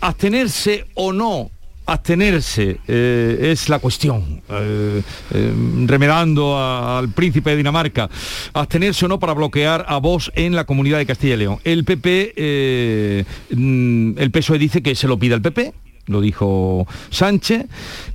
[0.00, 1.50] abstenerse o no
[1.86, 5.52] abstenerse eh, es la cuestión, eh, eh,
[5.86, 8.08] remedando al príncipe de Dinamarca,
[8.52, 11.58] abstenerse o no para bloquear a vos en la comunidad de Castilla y León.
[11.64, 15.74] El PP, mm, el PSOE dice que se lo pide al PP,
[16.06, 17.66] lo dijo Sánchez.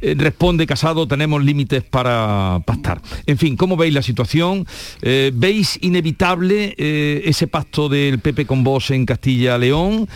[0.02, 3.02] responde Casado, tenemos límites para pactar.
[3.26, 4.66] En fin, ¿cómo veis la situación?
[5.02, 10.08] ¿Veis inevitable ese pacto del PP con vos en Castilla-León?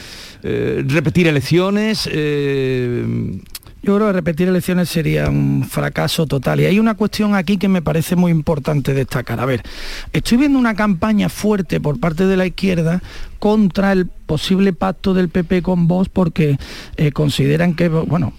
[0.43, 2.09] Eh, repetir elecciones.
[3.83, 6.61] Yo creo que repetir elecciones sería un fracaso total.
[6.61, 9.41] Y hay una cuestión aquí que me parece muy importante destacar.
[9.41, 9.61] A ver,
[10.13, 13.01] estoy viendo una campaña fuerte por parte de la izquierda
[13.39, 16.57] contra el posible pacto del PP con Vox porque
[16.95, 18.31] eh, consideran que, bueno,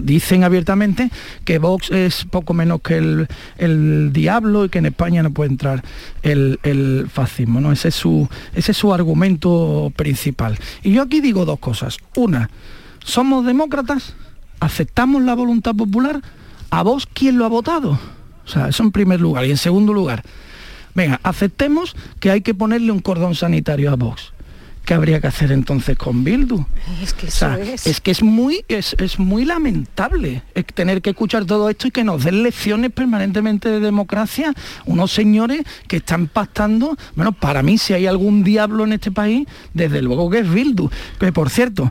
[0.00, 1.10] dicen abiertamente
[1.44, 3.26] que Vox es poco menos que
[3.58, 5.82] el, diablo y que en España no puede entrar
[6.22, 7.60] el, fascismo.
[7.60, 7.72] ¿no?
[7.72, 10.56] Ese, es su, ese es su argumento principal.
[10.84, 11.98] Y yo aquí digo dos cosas.
[12.14, 12.48] Una,
[13.04, 14.14] somos demócratas
[14.64, 16.22] aceptamos la voluntad popular,
[16.70, 17.98] ¿a vos quién lo ha votado?
[18.44, 19.44] O sea, eso en primer lugar.
[19.44, 20.22] Y en segundo lugar,
[20.94, 24.32] venga, aceptemos que hay que ponerle un cordón sanitario a Vox.
[24.84, 26.62] ¿Qué habría que hacer entonces con Bildu?
[27.02, 27.86] Es que eso es.
[27.86, 28.02] es.
[28.02, 30.42] que es muy, es, muy lamentable
[30.74, 34.52] tener que escuchar todo esto y que nos den lecciones permanentemente de democracia
[34.84, 39.48] unos señores que están pactando, bueno, para mí si hay algún diablo en este país,
[39.72, 40.90] desde luego que es Bildu.
[41.18, 41.90] Que por cierto,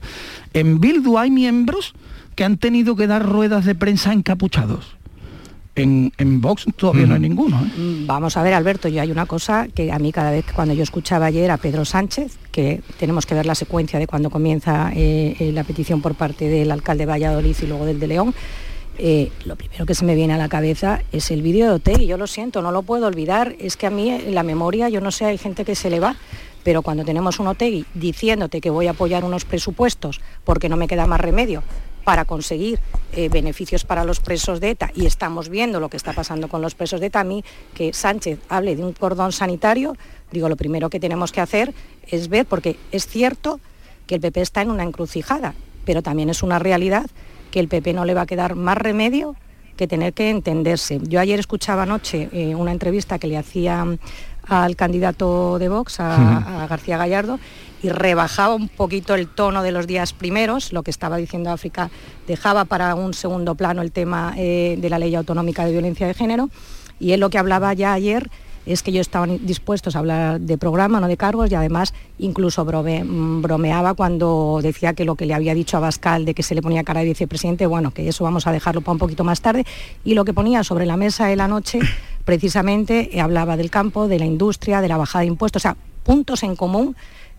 [0.53, 1.95] en Bildu hay miembros
[2.35, 4.97] que han tenido que dar ruedas de prensa encapuchados.
[5.75, 7.59] En, en Vox todavía no hay ninguno.
[7.59, 7.79] ¿eh?
[7.79, 10.75] Mm, vamos a ver, Alberto, yo hay una cosa que a mí cada vez cuando
[10.75, 14.91] yo escuchaba ayer a Pedro Sánchez, que tenemos que ver la secuencia de cuando comienza
[14.93, 18.35] eh, eh, la petición por parte del alcalde de Valladolid y luego del de León,
[19.45, 22.05] lo primero que se me viene a la cabeza es el vídeo de Otegi.
[22.05, 23.55] Yo lo siento, no lo puedo olvidar.
[23.57, 26.15] Es que a mí la memoria, yo no sé, hay gente que se le va,
[26.63, 30.87] pero cuando tenemos un Otegi diciéndote que voy a apoyar unos presupuestos porque no me
[30.87, 31.63] queda más remedio
[32.03, 32.79] para conseguir
[33.13, 34.91] eh, beneficios para los presos de ETA.
[34.95, 37.43] Y estamos viendo lo que está pasando con los presos de ETA, a mí
[37.73, 39.95] que Sánchez hable de un cordón sanitario,
[40.31, 41.73] digo, lo primero que tenemos que hacer
[42.07, 43.59] es ver, porque es cierto
[44.07, 45.53] que el PP está en una encrucijada,
[45.85, 47.05] pero también es una realidad
[47.51, 49.35] que el PP no le va a quedar más remedio
[49.77, 50.99] que tener que entenderse.
[51.03, 53.85] Yo ayer escuchaba anoche eh, una entrevista que le hacía
[54.47, 57.39] al candidato de Vox, a García Gallardo,
[57.83, 61.91] y rebajaba un poquito el tono de los días primeros, lo que estaba diciendo África
[62.25, 66.13] dejaba para un segundo plano el tema eh, de la ley autonómica de violencia de
[66.13, 66.49] género
[66.99, 68.31] y él lo que hablaba ya ayer
[68.65, 72.63] es que ellos estaban dispuestos a hablar de programa, no de cargos, y además incluso
[72.63, 76.55] mm, bromeaba cuando decía que lo que le había dicho a Bascal de que se
[76.55, 79.41] le ponía cara de vicepresidente, bueno, que eso vamos a dejarlo para un poquito más
[79.41, 79.65] tarde,
[80.05, 81.79] y lo que ponía sobre la mesa de la noche
[82.25, 86.43] precisamente hablaba del campo, de la industria, de la bajada de impuestos, o sea, puntos
[86.43, 86.95] en común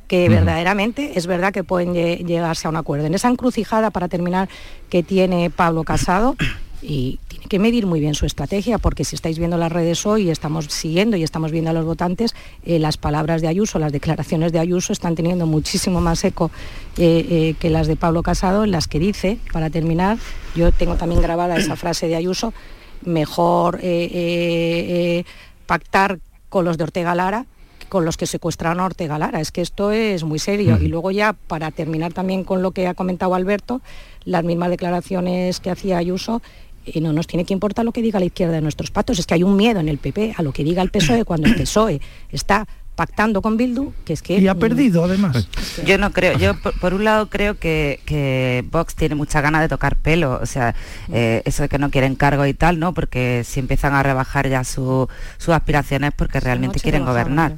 [0.09, 3.07] que verdaderamente es verdad que pueden llegarse a un acuerdo.
[3.07, 4.49] En esa encrucijada, para terminar,
[4.91, 6.37] que tiene Pablo Casado,
[6.87, 10.29] y tiene que medir muy bien su estrategia, porque si estáis viendo las redes hoy,
[10.29, 12.35] estamos siguiendo y estamos viendo a los votantes,
[12.65, 16.51] eh, las palabras de Ayuso, las declaraciones de Ayuso están teniendo muchísimo más eco
[16.99, 20.19] eh, eh, que las de Pablo Casado, en las que dice, para terminar,
[20.55, 22.53] yo tengo también grabada esa frase de Ayuso,
[23.03, 23.81] mejor
[25.67, 26.19] pactar
[26.51, 27.47] con los de Ortega Lara
[27.95, 29.41] con los que secuestraron a Ortega Lara.
[29.41, 30.79] Es que esto es muy serio.
[30.81, 33.83] Y luego ya, para terminar también con lo que ha comentado Alberto,
[34.25, 36.43] las mismas declaraciones que hacía Ayuso,
[36.85, 39.27] y no nos tiene que importar lo que diga la izquierda de nuestros patos, es
[39.27, 41.55] que hay un miedo en el PP a lo que diga el PSOE cuando el
[41.55, 42.01] PSOE
[42.33, 42.67] está
[42.97, 44.41] pactando con Bildu, que es que...
[44.41, 45.49] Y ha perdido además.
[45.87, 49.69] Yo no creo, yo por, un lado creo que, que, Vox tiene mucha ganas de
[49.69, 50.75] tocar pelo, o sea,
[51.13, 52.93] eh, eso de que no quieren cargo y tal, ¿no?
[52.93, 55.09] Porque si empiezan a rebajar ya sus
[55.47, 57.57] aspiraciones porque realmente quieren gobernar.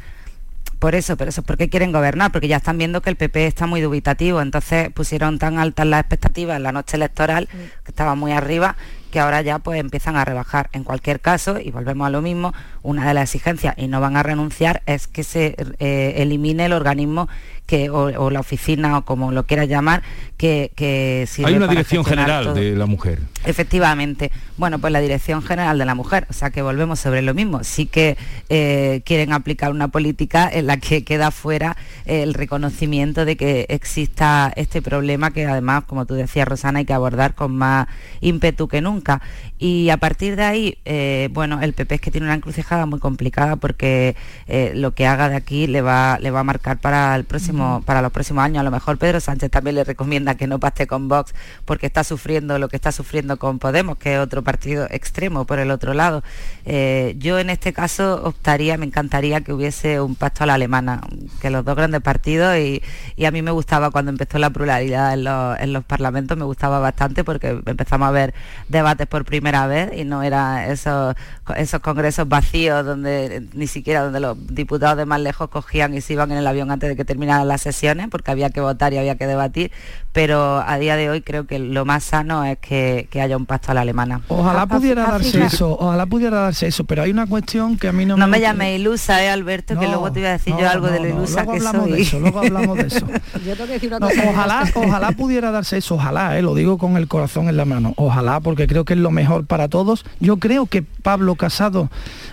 [0.79, 3.47] Por eso, pero eso es porque quieren gobernar, porque ya están viendo que el PP
[3.47, 7.85] está muy dubitativo, entonces pusieron tan altas las expectativas en la noche electoral, mm.
[7.85, 8.77] que estaba muy arriba,
[9.11, 10.68] que ahora ya pues empiezan a rebajar.
[10.72, 12.52] En cualquier caso, y volvemos a lo mismo,
[12.82, 16.72] una de las exigencias, y no van a renunciar, es que se eh, elimine el
[16.72, 17.28] organismo
[17.66, 20.02] que, o, la oficina o como lo quieras llamar,
[20.36, 23.20] que, que Hay una dirección general de la mujer.
[23.44, 24.30] Efectivamente.
[24.57, 26.26] Bueno, pues la dirección general de la mujer.
[26.30, 27.64] O sea que volvemos sobre lo mismo.
[27.64, 28.16] Sí que
[28.48, 34.52] eh, quieren aplicar una política en la que queda fuera el reconocimiento de que exista
[34.54, 37.88] este problema que además, como tú decías, Rosana, hay que abordar con más
[38.20, 39.20] ímpetu que nunca bronca
[39.59, 43.00] y a partir de ahí, eh, bueno, el PP es que tiene una encrucijada muy
[43.00, 44.14] complicada porque
[44.46, 47.82] eh, lo que haga de aquí le va, le va a marcar para el próximo,
[47.86, 48.61] para los próximos años.
[48.61, 51.34] A lo mejor Pedro Sánchez también le recomienda que no pacte con Vox
[51.64, 55.59] porque está sufriendo lo que está sufriendo con Podemos, que es otro partido extremo por
[55.59, 56.22] el otro lado.
[56.66, 61.00] Eh, yo en este caso optaría, me encantaría que hubiese un pacto a la alemana,
[61.40, 62.82] que los dos grandes partidos y,
[63.24, 66.78] a mí me gustaba cuando empezó la pluralidad en los, en los parlamentos, me gustaba
[66.78, 68.34] bastante porque empezamos a ver
[68.68, 71.14] debates por primera vez y no era esos,
[71.57, 76.14] esos congresos vacíos donde ni siquiera donde los diputados de más lejos cogían y se
[76.14, 78.99] iban en el avión antes de que terminaran las sesiones porque había que votar y
[78.99, 79.72] había que debatir,
[80.17, 83.73] pero a día de hoy creo que lo más sano es que, haya un pacto
[83.73, 84.23] a la alemana.
[84.29, 88.07] Ojalá pudiera darse eso, ojalá pudiera darse eso, pero hay una cuestión que a mí
[88.07, 88.41] no, no me...
[88.41, 89.79] llame ilusa, ¿eh, Alberto?
[89.79, 92.19] que luego te iba a decir yo algo de lo ilusa luego hablamos De eso,
[92.19, 93.07] luego hablamos de eso.
[94.31, 96.41] ojalá, ojalá pudiera darse eso, ojalá, ¿eh?
[96.41, 99.45] lo digo con el corazón en la mano, ojalá, porque creo que es lo mejor
[99.45, 100.07] para todos.
[100.19, 101.91] Yo creo que Pablo Casado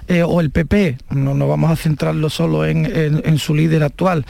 [0.08, 4.26] eh, o el PP, no nos vamos a centrarlo solo en, su líder actual,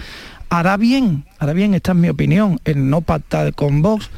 [0.54, 4.10] hará bien, hará bien, esta es mi opinión, en no pactar con Vox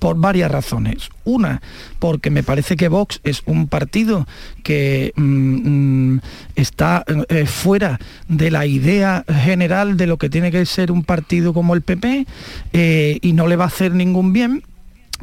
[0.00, 1.10] por varias razones.
[1.24, 1.62] Una,
[2.00, 4.26] porque me parece que Vox es un partido
[4.64, 6.20] que mm, mm,
[6.56, 11.54] está eh, fuera de la idea general de lo que tiene que ser un partido
[11.54, 12.26] como el PP
[12.72, 14.64] eh, y no le va a hacer ningún bien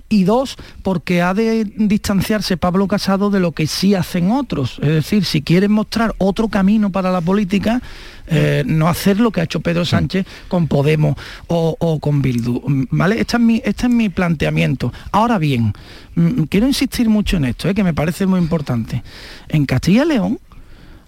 [0.09, 4.79] y dos, porque ha de distanciarse Pablo Casado de lo que sí hacen otros.
[4.81, 7.81] Es decir, si quieren mostrar otro camino para la política,
[8.27, 11.15] eh, no hacer lo que ha hecho Pedro Sánchez con Podemos
[11.47, 12.61] o, con Bildu.
[12.91, 13.19] ¿Vale?
[13.19, 14.93] Este es, mi, este es mi planteamiento.
[15.11, 15.73] Ahora bien,
[16.15, 19.03] mm, quiero insistir mucho en esto, eh, que me parece muy importante.
[19.49, 20.39] En Castilla y León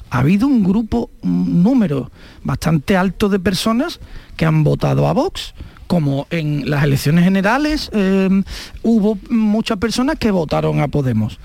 [0.09, 2.11] ha habido un grupo, un número
[2.43, 3.99] bastante alto de personas
[4.35, 5.53] que han votado a Vox
[5.87, 8.29] como en las elecciones generales eh,
[8.83, 11.39] hubo muchas personas que votaron a Podemos.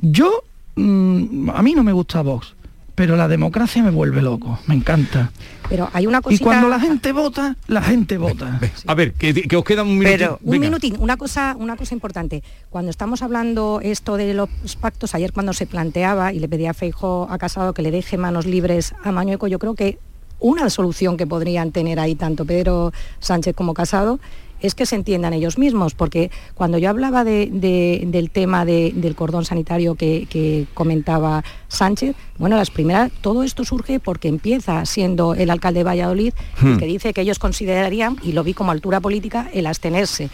[0.00, 0.44] Yo,
[0.76, 2.54] mm, a mí no me gusta Vox,
[2.94, 5.30] pero la democracia me vuelve loco, me encanta.
[5.68, 8.60] Pero hay una Y cuando la gente vota, la gente vota.
[8.86, 10.38] A ver, que, os queda un minuto.
[10.42, 12.42] un minutín, una cosa, una cosa importante.
[12.68, 14.48] Cuando estamos hablando esto de los
[14.80, 18.18] pactos, ayer cuando se planteaba y le pedía a Feijo a Casado que le deje
[18.18, 19.98] manos libres a Mañueco, yo creo que
[20.42, 24.20] una solución que podrían tener ahí tanto Pedro Sánchez como Casado
[24.60, 29.96] es que se entiendan ellos mismos, porque cuando yo hablaba del tema del cordón sanitario
[29.96, 35.84] que, comentaba Sánchez, bueno, las primeras, todo esto surge porque empieza siendo el alcalde de
[35.84, 36.32] Valladolid
[36.62, 36.78] el hmm.
[36.78, 40.30] que dice que ellos considerarían, y lo vi como altura política, el abstenerse.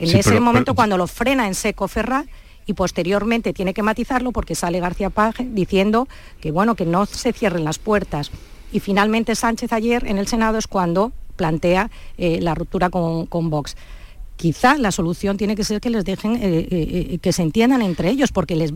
[0.00, 2.26] En ese momento cuando lo frena en seco Ferraz,
[2.66, 6.06] y posteriormente tiene que matizarlo porque sale García Page diciendo
[6.38, 8.30] que bueno que no se cierren las puertas
[8.72, 13.76] y finalmente Sánchez ayer en el Senado es cuando plantea la ruptura con, con Vox.
[14.38, 17.82] Quizá la solución tiene que ser que les dejen eh, eh, eh, que se entiendan
[17.82, 18.72] entre ellos, porque les,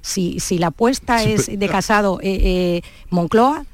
[0.00, 2.18] si, si, la apuesta es de casado
[3.10, 3.66] Moncloa,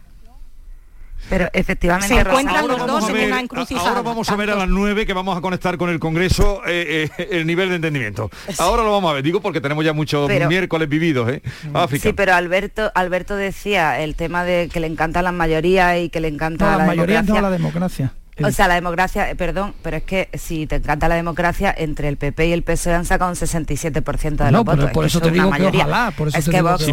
[1.29, 3.89] pero efectivamente se encuentran los dos en una encrucijada.
[3.89, 7.47] Ahora vamos a ver a las nueve que vamos a conectar con el Congreso el
[7.47, 8.31] nivel de entendimiento.
[8.59, 11.43] Ahora lo vamos a ver, digo porque tenemos ya muchos miércoles vividos, ¿eh?
[12.01, 16.21] Sí, pero Alberto, Alberto decía el tema de que le encanta la mayoría y que
[16.21, 18.12] le encanta la, la mayoría no la democracia.
[18.45, 22.09] O sea, la democracia, eh, perdón, pero es que si te encanta la democracia, entre
[22.09, 24.91] el PP y el PSOE han sacado un 67% de los votos.
[24.91, 26.86] por eso te digo que ojalá, por eso es que Vox,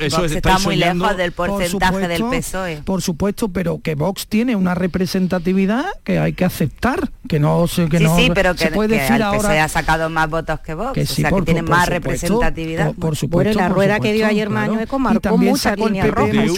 [0.00, 2.82] eso, está muy lejos del porcentaje del PSOE.
[2.84, 7.88] Por supuesto, pero que Vox tiene una representatividad que hay que aceptar, que no se
[7.88, 10.74] que no sí, pero que, se puede decir el PSOE ha sacado más votos que
[10.74, 12.94] Vox, o sea, que tiene más representatividad.
[12.94, 16.52] Por, supuesto, la rueda que dio ayer Mañueco marcó muchas líneas rojas.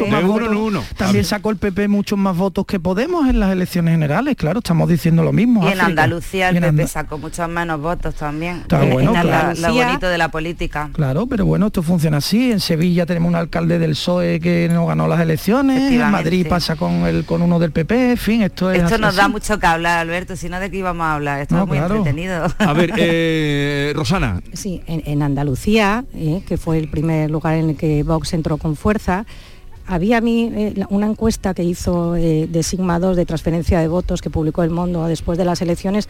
[0.96, 4.88] También sacó el PP muchos más votos que Podemos en las elecciones generales claro, estamos
[4.88, 5.68] diciendo lo mismo.
[5.68, 8.58] Y en Andalucía el PP sacó muchos menos votos también.
[8.58, 10.90] Está bueno, lo bonito de la política.
[10.92, 12.52] Claro, pero bueno, esto funciona así.
[12.52, 16.76] En Sevilla tenemos un alcalde del PSOE que no ganó las elecciones, en Madrid pasa
[16.76, 19.66] con el con uno del PP, en fin, esto es Esto nos da mucho que
[19.66, 22.46] hablar, Alberto, si no de qué íbamos a hablar, esto es muy entretenido.
[22.58, 24.42] A ver, eh, Rosana.
[24.52, 28.76] Sí, en, Andalucía, eh, que fue el primer lugar en el que Vox entró con
[28.76, 29.26] fuerza,
[29.88, 33.88] había a mí eh, una encuesta que hizo eh, de Sigma 2 de transferencia de
[33.88, 36.08] votos que publicó El Mundo después de las elecciones.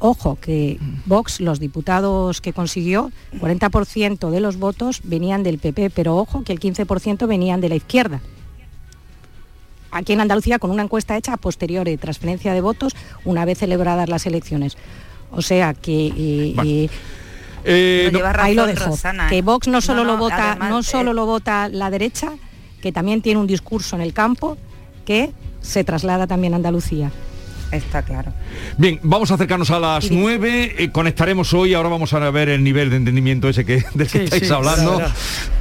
[0.00, 6.16] Ojo, que Vox, los diputados que consiguió, 40% de los votos venían del PP, pero
[6.16, 8.20] ojo que el 15% venían de la izquierda.
[9.94, 13.58] Aquí en Andalucía, con una encuesta hecha a posteriori, de transferencia de votos, una vez
[13.58, 14.76] celebradas las elecciones.
[15.30, 16.90] O sea que...
[17.66, 18.94] Eh, ahí lo dejo.
[19.30, 22.32] que Vox no solo lo vota, no solo lo vota la derecha,
[22.82, 24.58] que también tiene un discurso en el campo
[25.06, 25.32] que
[25.62, 27.10] se traslada también a Andalucía.
[27.70, 28.32] Está claro.
[28.78, 32.62] Bien, vamos a acercarnos a las nueve, eh, conectaremos hoy, ahora vamos a ver el
[32.62, 35.00] nivel de entendimiento ese que, del que estáis hablando,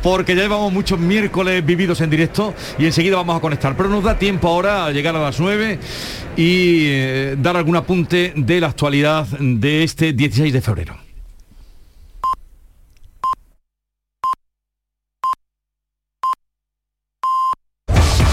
[0.02, 3.76] porque ya llevamos muchos miércoles vividos en directo y enseguida vamos a conectar.
[3.76, 5.80] Pero nos da tiempo ahora a llegar a las nueve
[6.36, 11.13] y eh, dar algún apunte de la actualidad de este 16 de febrero.